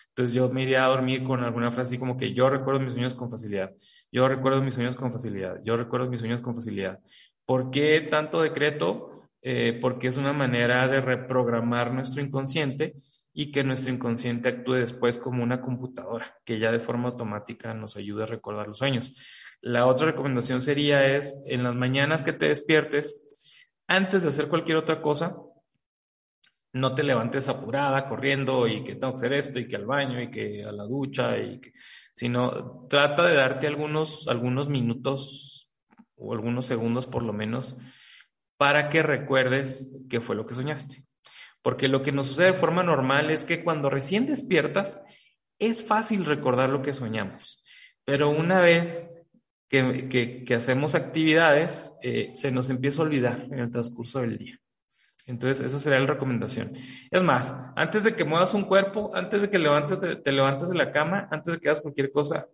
[0.08, 2.92] Entonces yo me iría a dormir con alguna frase así como que yo recuerdo mis
[2.92, 3.72] sueños con facilidad,
[4.12, 7.00] yo recuerdo mis sueños con facilidad, yo recuerdo mis sueños con facilidad.
[7.44, 9.15] ¿Por qué tanto decreto?
[9.48, 12.96] Eh, porque es una manera de reprogramar nuestro inconsciente
[13.32, 17.96] y que nuestro inconsciente actúe después como una computadora, que ya de forma automática nos
[17.96, 19.14] ayude a recordar los sueños.
[19.60, 23.22] La otra recomendación sería es, en las mañanas que te despiertes,
[23.86, 25.36] antes de hacer cualquier otra cosa,
[26.72, 30.20] no te levantes apurada, corriendo y que tengo que hacer esto y que al baño
[30.20, 31.72] y que a la ducha y que,
[32.16, 35.70] sino trata de darte algunos, algunos minutos
[36.16, 37.76] o algunos segundos por lo menos
[38.56, 41.04] para que recuerdes qué fue lo que soñaste.
[41.62, 45.02] Porque lo que nos sucede de forma normal es que cuando recién despiertas,
[45.58, 47.64] es fácil recordar lo que soñamos.
[48.04, 49.12] Pero una vez
[49.68, 54.60] que, hacemos actividades, eh, se nos empieza a olvidar en el transcurso del día.
[55.26, 56.72] Entonces, esa sería la recomendación.
[57.10, 60.76] Es más, antes de que muevas un cuerpo, antes de que levantes, te levantes de
[60.76, 62.46] la cama, antes de que hagas cualquier cosa,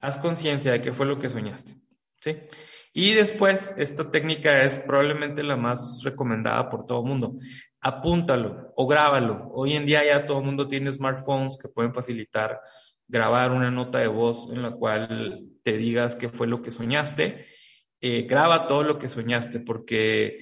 [0.00, 1.74] haz conciencia de qué fue lo que soñaste.
[2.20, 2.36] ¿Sí?
[2.96, 7.34] Y después, esta técnica es probablemente la más recomendada por todo el mundo.
[7.80, 9.50] Apúntalo o grábalo.
[9.52, 12.60] Hoy en día ya todo el mundo tiene smartphones que pueden facilitar
[13.08, 17.46] grabar una nota de voz en la cual te digas qué fue lo que soñaste.
[18.00, 20.38] Eh, graba todo lo que soñaste porque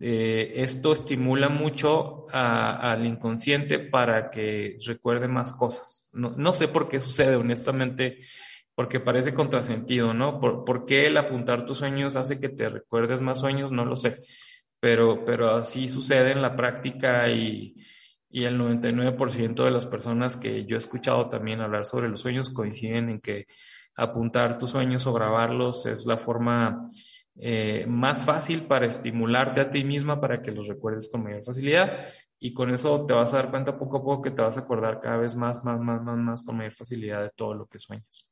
[0.00, 6.08] eh, esto estimula mucho al inconsciente para que recuerde más cosas.
[6.12, 8.20] No, no sé por qué sucede, honestamente
[8.76, 10.38] porque parece contrasentido, ¿no?
[10.38, 13.72] ¿Por, qué el apuntar tus sueños hace que te recuerdes más sueños?
[13.72, 14.22] No lo sé,
[14.78, 17.74] pero, pero así sucede en la práctica y,
[18.28, 22.50] y el 99% de las personas que yo he escuchado también hablar sobre los sueños
[22.50, 23.46] coinciden en que
[23.96, 26.86] apuntar tus sueños o grabarlos es la forma
[27.36, 32.08] eh, más fácil para estimularte a ti misma para que los recuerdes con mayor facilidad
[32.38, 34.60] y con eso te vas a dar cuenta poco a poco que te vas a
[34.60, 37.78] acordar cada vez más, más, más, más, más con mayor facilidad de todo lo que
[37.78, 38.25] sueñas.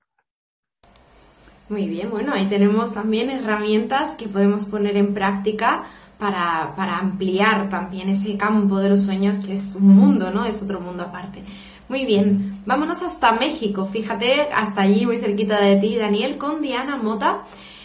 [1.71, 5.85] Muy bien, bueno, ahí tenemos también herramientas que podemos poner en práctica
[6.19, 10.45] para, para, ampliar también ese campo de los sueños que es un mundo, ¿no?
[10.45, 11.43] Es otro mundo aparte.
[11.89, 16.97] Muy bien, vámonos hasta México, fíjate, hasta allí muy cerquita de ti, Daniel, con Diana
[16.97, 17.45] Mota.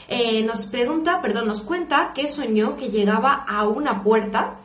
[0.10, 4.56] Eh, nos pregunta, perdón, nos cuenta que soñó que llegaba a una puerta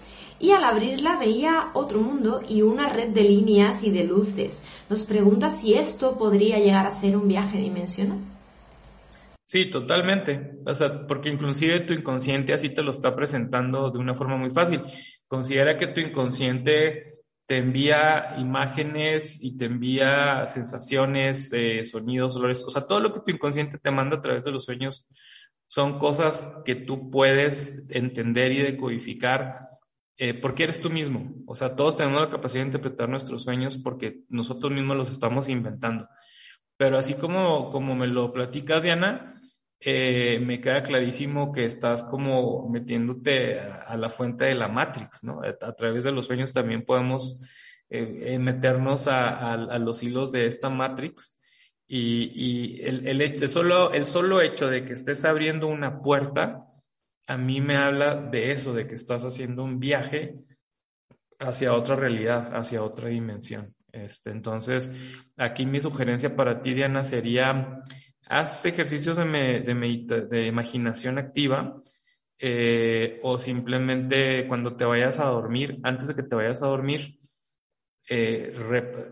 [0.40, 4.64] y al abrirla veía otro mundo y una red de líneas y de luces.
[4.90, 8.33] Nos pregunta si esto podría llegar a ser un viaje dimensional.
[9.54, 10.58] Sí, totalmente.
[10.66, 14.50] O sea, porque inclusive tu inconsciente así te lo está presentando de una forma muy
[14.50, 14.82] fácil.
[15.28, 22.70] Considera que tu inconsciente te envía imágenes y te envía sensaciones, eh, sonidos, olores, o
[22.70, 25.06] sea, todo lo que tu inconsciente te manda a través de los sueños
[25.68, 29.68] son cosas que tú puedes entender y decodificar
[30.16, 31.32] eh, porque eres tú mismo.
[31.46, 35.48] O sea, todos tenemos la capacidad de interpretar nuestros sueños porque nosotros mismos los estamos
[35.48, 36.08] inventando.
[36.76, 39.38] Pero así como, como me lo platicas, Diana,
[39.86, 45.42] eh, me queda clarísimo que estás como metiéndote a, la fuente de la Matrix, ¿no?
[45.42, 47.38] A, través de los sueños también podemos
[47.90, 51.38] eh, meternos a, los hilos de esta Matrix
[51.86, 56.64] y, el, el, solo, el solo hecho de que estés abriendo una puerta,
[57.26, 60.36] a mí me habla de eso, de que estás haciendo un viaje
[61.38, 63.74] hacia otra realidad, hacia otra dimensión.
[63.92, 64.90] Este, entonces,
[65.36, 67.82] aquí mi sugerencia para ti, Diana, sería
[68.28, 71.82] haz ejercicios de, de, imaginación activa
[72.38, 77.18] eh, o simplemente cuando te vayas a dormir, antes de que te vayas a dormir,
[78.08, 78.54] eh,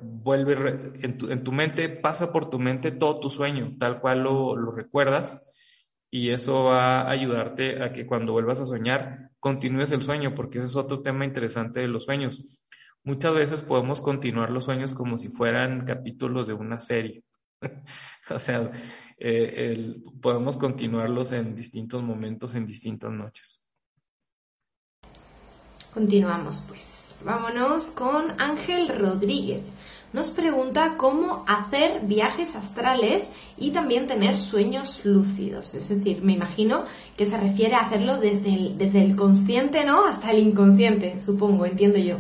[0.03, 5.43] vuelve en, tu, mente, pasa por tu mente todo tu sueño, tal cual lo, recuerdas
[6.11, 10.59] y eso va a ayudarte a que cuando vuelvas a soñar continúes el sueño, porque
[10.59, 12.45] ese es otro tema interesante de los sueños.
[13.03, 17.25] Muchas veces podemos continuar los sueños como si fueran capítulos de una serie.
[18.31, 18.71] o sea,
[19.19, 23.63] eh, podemos continuarlos en distintos momentos, en distintas noches.
[25.93, 27.19] Continuamos pues.
[27.25, 29.63] Vámonos con Ángel Rodríguez
[30.13, 35.75] nos pregunta cómo hacer viajes astrales y también tener sueños lúcidos.
[35.75, 36.85] Es decir, me imagino
[37.17, 40.07] que se refiere a hacerlo desde el, desde el consciente, ¿no?
[40.07, 42.19] Hasta el inconsciente, supongo, entiendo yo.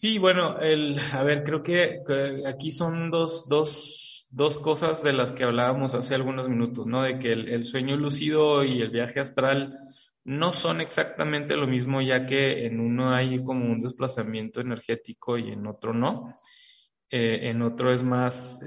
[0.00, 0.18] Sí.
[0.18, 2.02] bueno, el, a ver, creo que,
[2.46, 7.02] aquí son dos, dos, dos, cosas de las que hablábamos hace algunos minutos, ¿no?
[7.02, 9.78] De que el sueño lúcido y el viaje astral
[10.24, 15.50] no son exactamente lo mismo, ya que en uno hay como un desplazamiento energético y
[15.50, 16.36] en otro no.
[17.10, 18.60] Eh, en otro es más,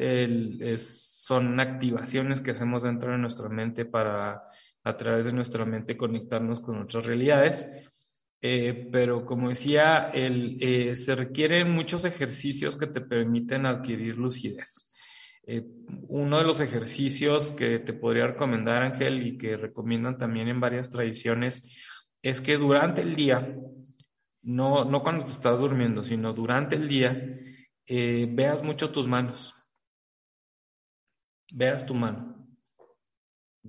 [0.78, 4.44] son activaciones que hacemos dentro de nuestra mente para
[4.86, 7.72] a través de nuestra mente conectarnos con otras realidades.
[8.46, 14.92] Eh, pero como decía, eh, se requieren muchos ejercicios que te permiten adquirir lucidez.
[15.48, 15.66] Eh,
[16.10, 20.90] uno de los ejercicios que te podría recomendar, Ángel, y que recomiendan también en varias
[20.90, 21.66] tradiciones,
[22.22, 23.56] es que durante el día,
[24.42, 27.16] no, no cuando te estás durmiendo, sino durante el día,
[27.88, 29.56] veas mucho tus manos.
[31.54, 32.46] Veas tu mano.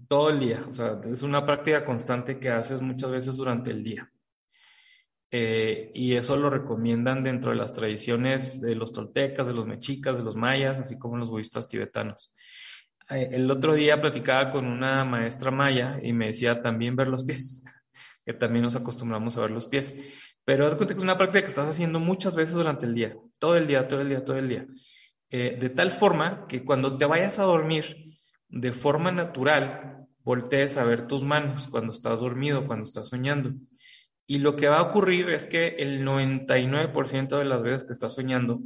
[0.08, 0.64] Todo el día.
[0.68, 4.10] O sea, es una práctica constante que haces muchas veces durante el día.
[5.36, 10.16] Eh, y eso lo recomiendan dentro de las tradiciones de los toltecas, de los mexicas,
[10.16, 12.32] de los mayas, así como los budistas tibetanos.
[13.10, 17.24] Eh, el otro día platicaba con una maestra maya y me decía también ver los
[17.24, 17.64] pies,
[18.24, 19.96] que también nos acostumbramos a ver los pies.
[20.44, 23.16] Pero haz cuenta que es una práctica que estás haciendo muchas veces durante el día,
[23.40, 24.66] todo el día, todo el día, todo el día.
[25.30, 30.84] Eh, de tal forma que cuando te vayas a dormir, de forma natural, voltees a
[30.84, 33.50] ver tus manos cuando estás dormido, cuando estás soñando.
[34.26, 38.14] Y lo que va a ocurrir es que el 99% de las veces que estás
[38.14, 38.60] soñando,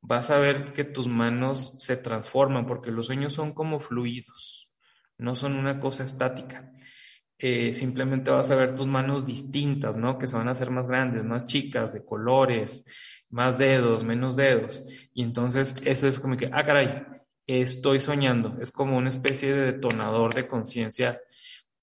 [0.00, 4.70] vas a ver que tus manos se transforman, porque los sueños son como fluidos,
[5.18, 6.72] no son una cosa estática.
[7.38, 10.18] Eh, simplemente vas a ver tus manos distintas, ¿no?
[10.18, 12.84] Que se van a hacer más grandes, más chicas, de colores,
[13.30, 14.84] más dedos, menos dedos.
[15.12, 17.04] Y entonces eso es como que, ah, caray,
[17.46, 18.58] estoy soñando.
[18.60, 21.20] Es como una especie de detonador de conciencia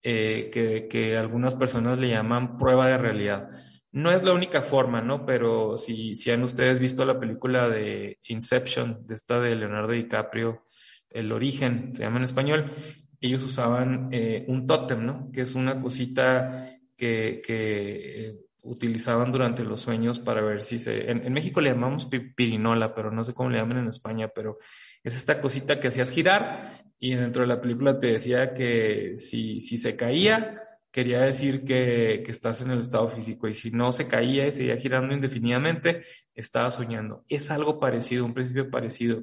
[0.04, 3.50] eh, que, que, algunas personas le llaman prueba de realidad.
[3.92, 5.26] No es la única forma, ¿no?
[5.26, 10.64] Pero si, si han ustedes visto la película de Inception, de esta de Leonardo DiCaprio,
[11.10, 12.72] El origen, se llama en español,
[13.20, 15.32] ellos usaban eh, un tótem, ¿no?
[15.32, 21.10] Que es una cosita que, que eh, utilizaban durante los sueños para ver si se...
[21.10, 24.60] En, en, México le llamamos pirinola, pero no sé cómo le llaman en España, pero
[25.04, 29.62] es esta cosita que hacías girar y dentro de la película te decía que si,
[29.62, 33.92] si se caía, quería decir que, que, estás en el estado físico y si no
[33.92, 36.02] se caía y seguía girando indefinidamente,
[36.36, 37.24] estaba soñando.
[37.30, 39.22] Es algo parecido, un principio parecido.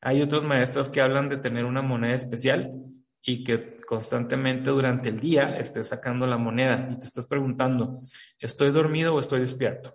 [0.00, 2.72] Hay otros maestros que hablan de tener una moneda especial
[3.22, 8.04] y que constantemente durante el día estés sacando la moneda y te estás preguntando,
[8.38, 9.92] ¿estoy dormido o estoy despierto?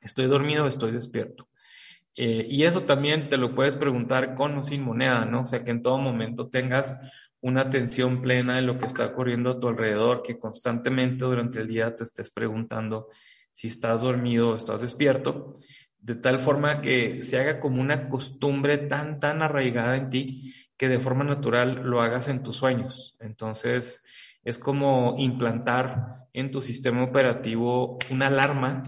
[0.00, 1.50] ¿Estoy dormido o estoy despierto?
[2.16, 5.42] Eh, y eso también te lo puedes preguntar con o sin moneda, ¿no?
[5.42, 6.98] O sea, que en todo momento tengas
[7.42, 11.68] una atención plena de lo que está ocurriendo a tu alrededor, que constantemente durante el
[11.68, 13.08] día te estés preguntando
[13.52, 15.58] si estás dormido o estás despierto,
[15.98, 20.88] de tal forma que se haga como una costumbre tan, tan arraigada en ti que
[20.88, 23.14] de forma natural lo hagas en tus sueños.
[23.20, 24.02] Entonces,
[24.42, 28.82] es como implantar en tu sistema operativo una alarma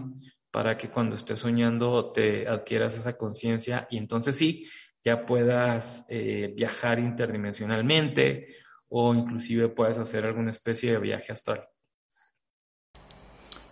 [0.49, 4.67] para que cuando estés soñando te adquieras esa conciencia y entonces sí,
[5.05, 8.55] ya puedas eh, viajar interdimensionalmente
[8.89, 11.67] o inclusive puedas hacer alguna especie de viaje astral.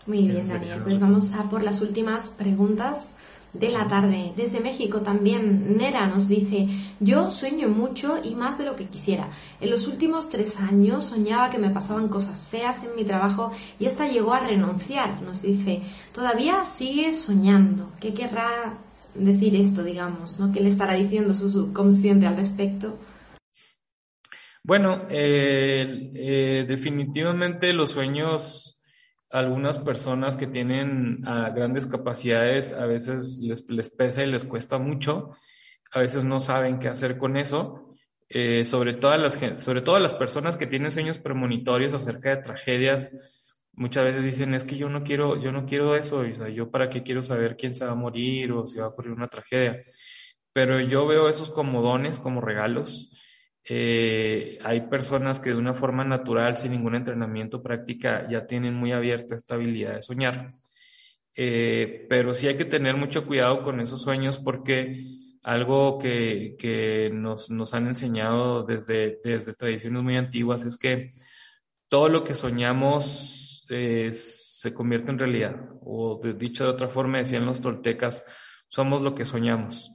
[0.05, 0.84] Muy bien, Daniel.
[0.84, 3.15] Pues vamos a por las últimas preguntas
[3.53, 4.33] de la tarde.
[4.35, 6.67] Desde México también Nera nos dice,
[6.99, 9.29] yo sueño mucho y más de lo que quisiera.
[9.59, 13.85] En los últimos tres años soñaba que me pasaban cosas feas en mi trabajo y
[13.85, 15.21] esta llegó a renunciar.
[15.21, 15.81] Nos dice,
[16.13, 17.91] todavía sigue soñando.
[17.99, 18.77] ¿Qué querrá
[19.15, 20.39] decir esto, digamos?
[20.39, 20.51] ¿no?
[20.51, 22.97] ¿Qué le estará diciendo su subconsciente al respecto?
[24.63, 28.80] Bueno, eh, eh, definitivamente los sueños
[29.32, 35.32] algunas personas que tienen ah, grandes capacidades a veces les, pesa y les cuesta mucho,
[35.91, 37.88] a veces no saben qué hacer con eso.
[38.34, 43.13] Eh, sobre, todas las, sobre todo las personas que tienen sueños premonitorios acerca de tragedias,
[43.73, 46.71] muchas veces dicen, es que yo no quiero, yo no quiero eso, o sea, yo
[46.71, 49.27] para qué quiero saber quién se va a morir o si va a ocurrir una
[49.27, 49.82] tragedia.
[50.53, 53.11] Pero yo veo esos como dones, como regalos,
[53.64, 58.91] Eh, hay personas que de una forma natural, sin ningún entrenamiento práctica, ya tienen muy
[58.91, 60.51] abierta esta habilidad de soñar.
[61.36, 65.05] Eh, pero sí hay que tener mucho cuidado con esos sueños porque
[65.43, 71.14] algo que, nos, han enseñado desde, desde tradiciones muy antiguas es que
[71.88, 75.55] todo lo que soñamos eh, se convierte en realidad.
[75.84, 78.26] O dicho de otra forma, decían los toltecas,
[78.68, 79.91] somos lo que soñamos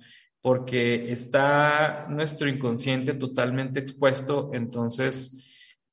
[0.47, 5.37] porque está nuestro inconsciente totalmente expuesto, entonces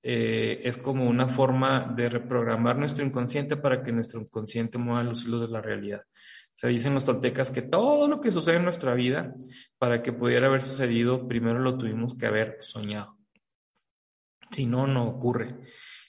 [0.03, 5.23] eh, es como una forma de reprogramar nuestro inconsciente para que nuestro inconsciente mueva los
[5.23, 6.03] hilos de la realidad.
[6.53, 9.33] Se dicen los toltecas que todo lo que sucede en nuestra vida,
[9.79, 13.17] para que pudiera haber sucedido, primero lo tuvimos que haber soñado.
[14.51, 15.55] Si no, no ocurre.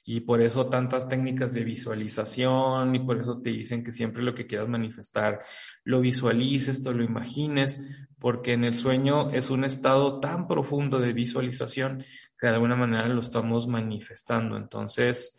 [0.07, 4.35] Y por eso tantas técnicas de visualización y por eso te dicen que siempre lo
[4.35, 5.41] que quieras manifestar
[5.83, 7.81] lo visualices, te lo imagines,
[8.25, 12.07] porque en el sueño es un estado tan profundo de visualización
[12.41, 14.57] que de alguna manera lo estamos manifestando.
[14.57, 15.39] Entonces,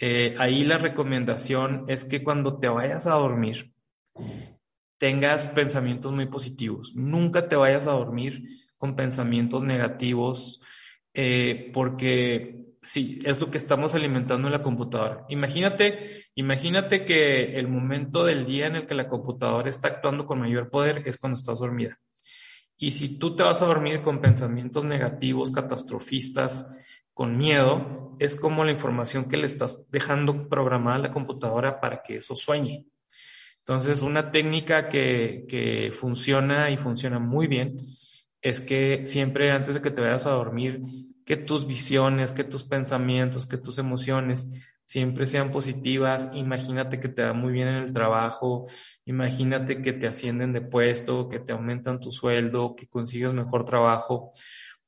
[0.00, 3.70] eh, ahí la recomendación es que cuando te vayas a dormir,
[4.98, 6.96] tengas pensamientos muy positivos.
[6.96, 8.42] Nunca te vayas a dormir
[8.76, 10.60] con pensamientos negativos,
[11.14, 15.24] eh, porque Sí, es lo que estamos alimentando en la computadora.
[15.28, 20.38] Imagínate, imagínate que el momento del día en el que la computadora está actuando con
[20.38, 21.98] mayor poder es cuando estás dormida.
[22.78, 26.72] Y si tú te vas a dormir con pensamientos negativos, catastrofistas,
[27.14, 32.02] con miedo, es como la información que le estás dejando programada a la computadora para
[32.02, 32.86] que eso sueñe.
[33.60, 37.86] Entonces, una técnica que, que funciona y funciona muy bien
[38.42, 40.82] es que siempre antes de que te vayas a dormir,
[41.24, 44.52] que tus visiones, que tus pensamientos, que tus emociones
[44.86, 46.30] siempre sean positivas.
[46.32, 48.66] Imagínate que te va muy bien en el trabajo,
[49.04, 54.32] imagínate que te ascienden de puesto, que te aumentan tu sueldo, que consigues mejor trabajo,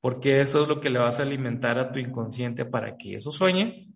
[0.00, 3.32] porque eso es lo que le vas a alimentar a tu inconsciente para que eso
[3.32, 3.88] sueñe.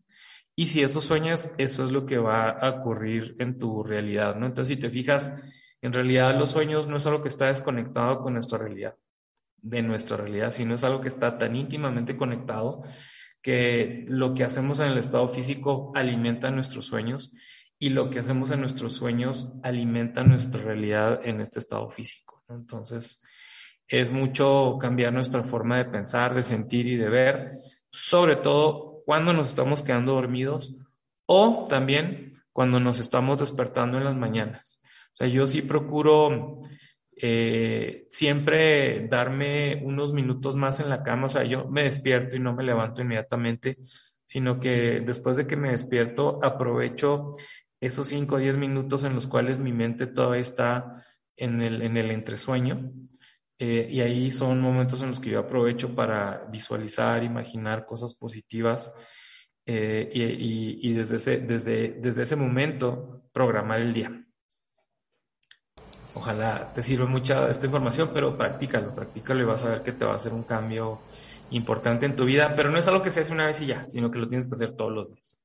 [0.54, 4.46] Y si eso sueñas, eso es lo que va a ocurrir en tu realidad, ¿no?
[4.46, 5.32] Entonces, si te fijas,
[5.80, 8.96] en realidad los sueños no es algo que está desconectado con nuestra realidad
[9.62, 12.82] de nuestra realidad, sino es algo que está tan íntimamente conectado
[13.42, 17.32] que lo que hacemos en el estado físico alimenta nuestros sueños
[17.78, 22.44] y lo que hacemos en nuestros sueños alimenta nuestra realidad en este estado físico.
[22.48, 23.20] Entonces,
[23.88, 27.58] es mucho cambiar nuestra forma de pensar, de sentir y de ver,
[27.90, 30.76] sobre todo cuando nos estamos quedando dormidos
[31.26, 34.80] o también cuando nos estamos despertando en las mañanas.
[35.14, 36.60] O sea, yo sí procuro
[37.24, 42.40] eh, siempre darme unos minutos más en la cama, o sea, yo me despierto y
[42.40, 43.78] no me levanto inmediatamente,
[44.24, 47.30] sino que después de que me despierto aprovecho
[47.80, 51.04] esos 5 o 10 minutos en los cuales mi mente todavía está
[51.36, 52.90] en el, en el entresueño.
[53.56, 58.92] Eh, y ahí son momentos en los que yo aprovecho para visualizar, imaginar cosas positivas
[59.64, 64.26] eh, y, y, desde, ese, desde, desde ese momento programar el día.
[66.14, 70.04] Ojalá te sirva mucha esta información, pero practícalo, practícalo y vas a ver que te
[70.04, 71.00] va a hacer un cambio
[71.50, 73.86] importante en tu vida, pero no es algo que se hace una vez y ya,
[73.88, 75.38] sino que lo tienes que hacer todos los días.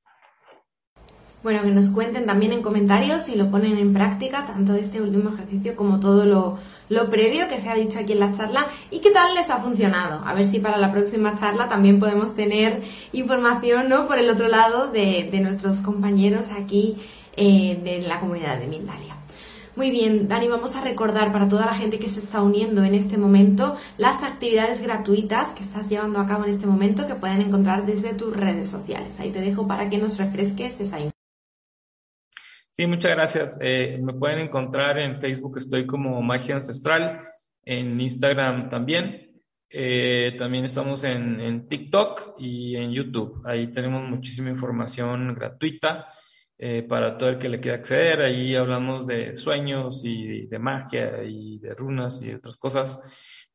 [1.42, 5.30] Bueno, que nos cuenten también en comentarios si lo ponen en práctica, tanto este último
[5.30, 6.58] ejercicio como todo lo,
[6.88, 9.58] lo previo que se ha dicho aquí en la charla y qué tal les ha
[9.58, 10.26] funcionado.
[10.26, 14.08] A ver si para la próxima charla también podemos tener información ¿no?
[14.08, 16.96] por el otro lado de, de nuestros compañeros aquí
[17.36, 19.17] eh, de la comunidad de Mindalia.
[19.78, 22.96] Muy bien, Dani, vamos a recordar para toda la gente que se está uniendo en
[22.96, 27.42] este momento las actividades gratuitas que estás llevando a cabo en este momento que pueden
[27.42, 29.20] encontrar desde tus redes sociales.
[29.20, 31.12] Ahí te dejo para que nos refresques esa información.
[32.72, 33.58] Sí, muchas gracias.
[33.62, 37.22] Eh, me pueden encontrar en Facebook, estoy como Magia Ancestral,
[37.64, 39.30] en Instagram también.
[39.70, 43.42] Eh, también estamos en, en TikTok y en YouTube.
[43.46, 46.08] Ahí tenemos muchísima información gratuita
[46.58, 48.22] eh, para todo el que le quiera acceder.
[48.22, 53.02] Ahí hablamos de sueños y de magia y de runas y de otras cosas.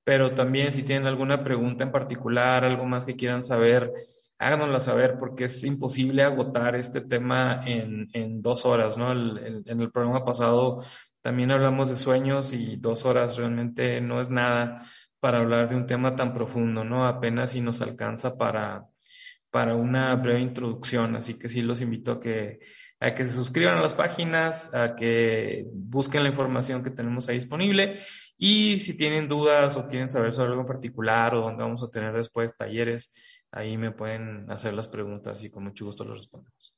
[0.03, 3.91] Pero también si tienen alguna pregunta en particular, algo más que quieran saber,
[4.39, 9.11] háganosla saber porque es imposible agotar este tema en, en dos horas, ¿no?
[9.11, 10.83] en el programa pasado
[11.23, 14.85] también hablamos de sueños y dos horas realmente no es nada
[15.21, 17.07] para hablar de un tema tan profundo, ¿no?
[17.07, 18.87] Apenas si nos alcanza para,
[19.49, 21.15] para una breve introducción.
[21.15, 22.59] Así que sí los invito a que
[23.03, 27.35] a que se suscriban a las páginas, a que busquen la información que tenemos ahí
[27.35, 27.99] disponible
[28.37, 31.89] y si tienen dudas o quieren saber sobre algo en particular o dónde vamos a
[31.89, 33.13] tener después talleres,
[33.51, 36.73] ahí me pueden hacer las preguntas y con mucho gusto los respondemos.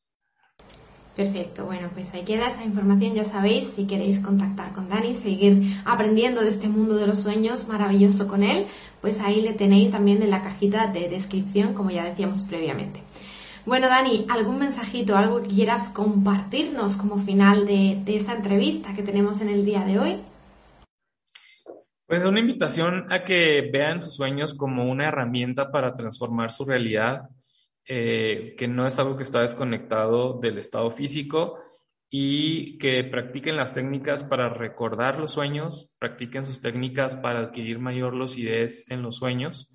[1.15, 5.80] Perfecto, bueno, pues ahí queda esa información, ya sabéis, si queréis contactar con Dani, seguir
[5.86, 8.65] aprendiendo de este mundo de los sueños maravilloso con él,
[8.99, 13.01] pues ahí le tenéis también en la cajita de descripción, como ya decíamos previamente.
[13.66, 19.03] Bueno, Dani, ¿algún mensajito, algo que quieras compartirnos como final de, de esta entrevista que
[19.03, 20.22] tenemos en el día de hoy?
[22.05, 27.24] Pues una invitación a que vean sus sueños como una herramienta para transformar su realidad
[27.88, 31.59] eh, que no es algo que está desconectado del estado físico
[32.09, 38.16] y que practiquen las técnicas para recordar los sueños, practiquen sus técnicas para adquirir mayor
[38.16, 39.72] lucidez en los sueños,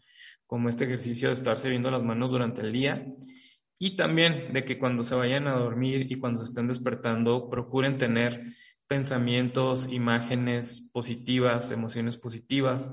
[0.46, 3.06] como este ejercicio de estarse viendo las manos durante el día,
[3.82, 7.96] y también de que cuando se vayan a dormir y cuando se estén despertando, procuren
[7.96, 8.52] tener
[8.86, 12.92] pensamientos, imágenes positivas, emociones positivas,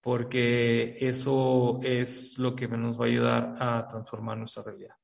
[0.00, 4.99] porque eso es lo que nos va a ayudar a transformar nuestra realidad.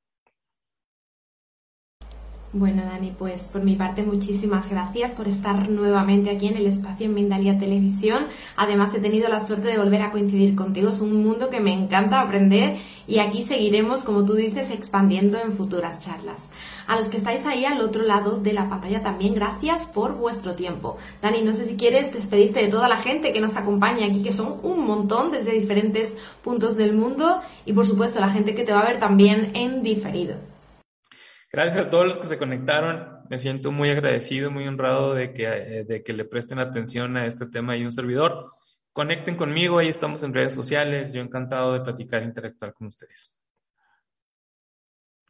[2.53, 7.05] Bueno, Dani, pues por mi parte muchísimas gracias por estar nuevamente aquí en el espacio
[7.05, 8.27] en Mindalia Televisión.
[8.55, 10.87] Además he tenido la suerte de volver a coincidir contigo.
[10.87, 15.51] Es un mundo que me encanta aprender y aquí seguiremos, como tú dices, expandiendo en
[15.51, 16.49] futuras charlas.
[16.87, 20.55] A los que estáis ahí al otro lado de la pantalla también, gracias por vuestro
[20.55, 20.95] tiempo.
[21.21, 24.31] Dani, no sé si quieres despedirte de toda la gente que nos acompaña aquí, que
[24.31, 28.71] son un montón desde diferentes puntos del mundo y por supuesto la gente que te
[28.71, 30.56] va a ver también en diferido.
[31.57, 33.17] Gracias a todos los que se conectaron.
[33.31, 37.25] Me siento muy agradecido, muy honrado de que, eh, de que le presten atención a
[37.25, 38.51] este tema y un servidor.
[38.93, 41.13] Conecten conmigo, ahí estamos en redes sociales.
[41.13, 43.33] Yo encantado de platicar e interactuar con ustedes.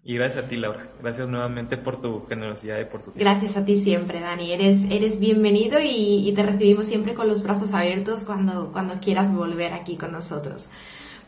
[0.08, 0.88] Y gracias a ti, Laura.
[1.01, 3.20] Gracias nuevamente por tu generosidad y por tu tiempo.
[3.20, 4.53] Gracias a ti siempre, Dani.
[4.53, 9.36] Eres, eres bienvenido y, y te recibimos siempre con los brazos abiertos cuando, cuando quieras
[9.36, 10.70] volver aquí con nosotros.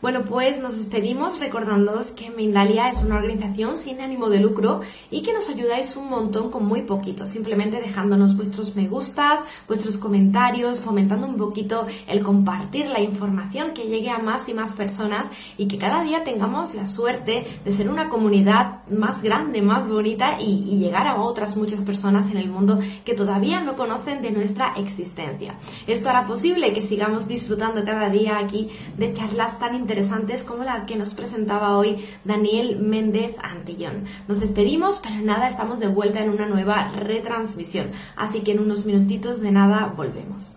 [0.02, 5.20] Bueno, pues nos despedimos recordándoos que Mindalia es una organización sin ánimo de lucro y
[5.20, 10.80] que nos ayudáis un montón con muy poquito, simplemente dejándonos vuestros me gustas, vuestros comentarios,
[10.80, 15.28] fomentando un poquito el compartir la información que llegue a más y más personas
[15.58, 20.40] y que cada día tengamos la suerte de ser una comunidad más grande, más bonita
[20.40, 24.30] y, y llegar a otras muchas personas en el mundo que todavía no conocen de
[24.30, 25.54] nuestra existencia.
[25.86, 30.86] Esto hará posible que sigamos disfrutando cada día aquí de charlas tan interesantes como la
[30.86, 34.04] que nos presentaba hoy Daniel Méndez Antillón.
[34.28, 37.90] Nos despedimos, pero nada, estamos de vuelta en una nueva retransmisión.
[38.16, 40.56] Así que en unos minutitos de nada volvemos.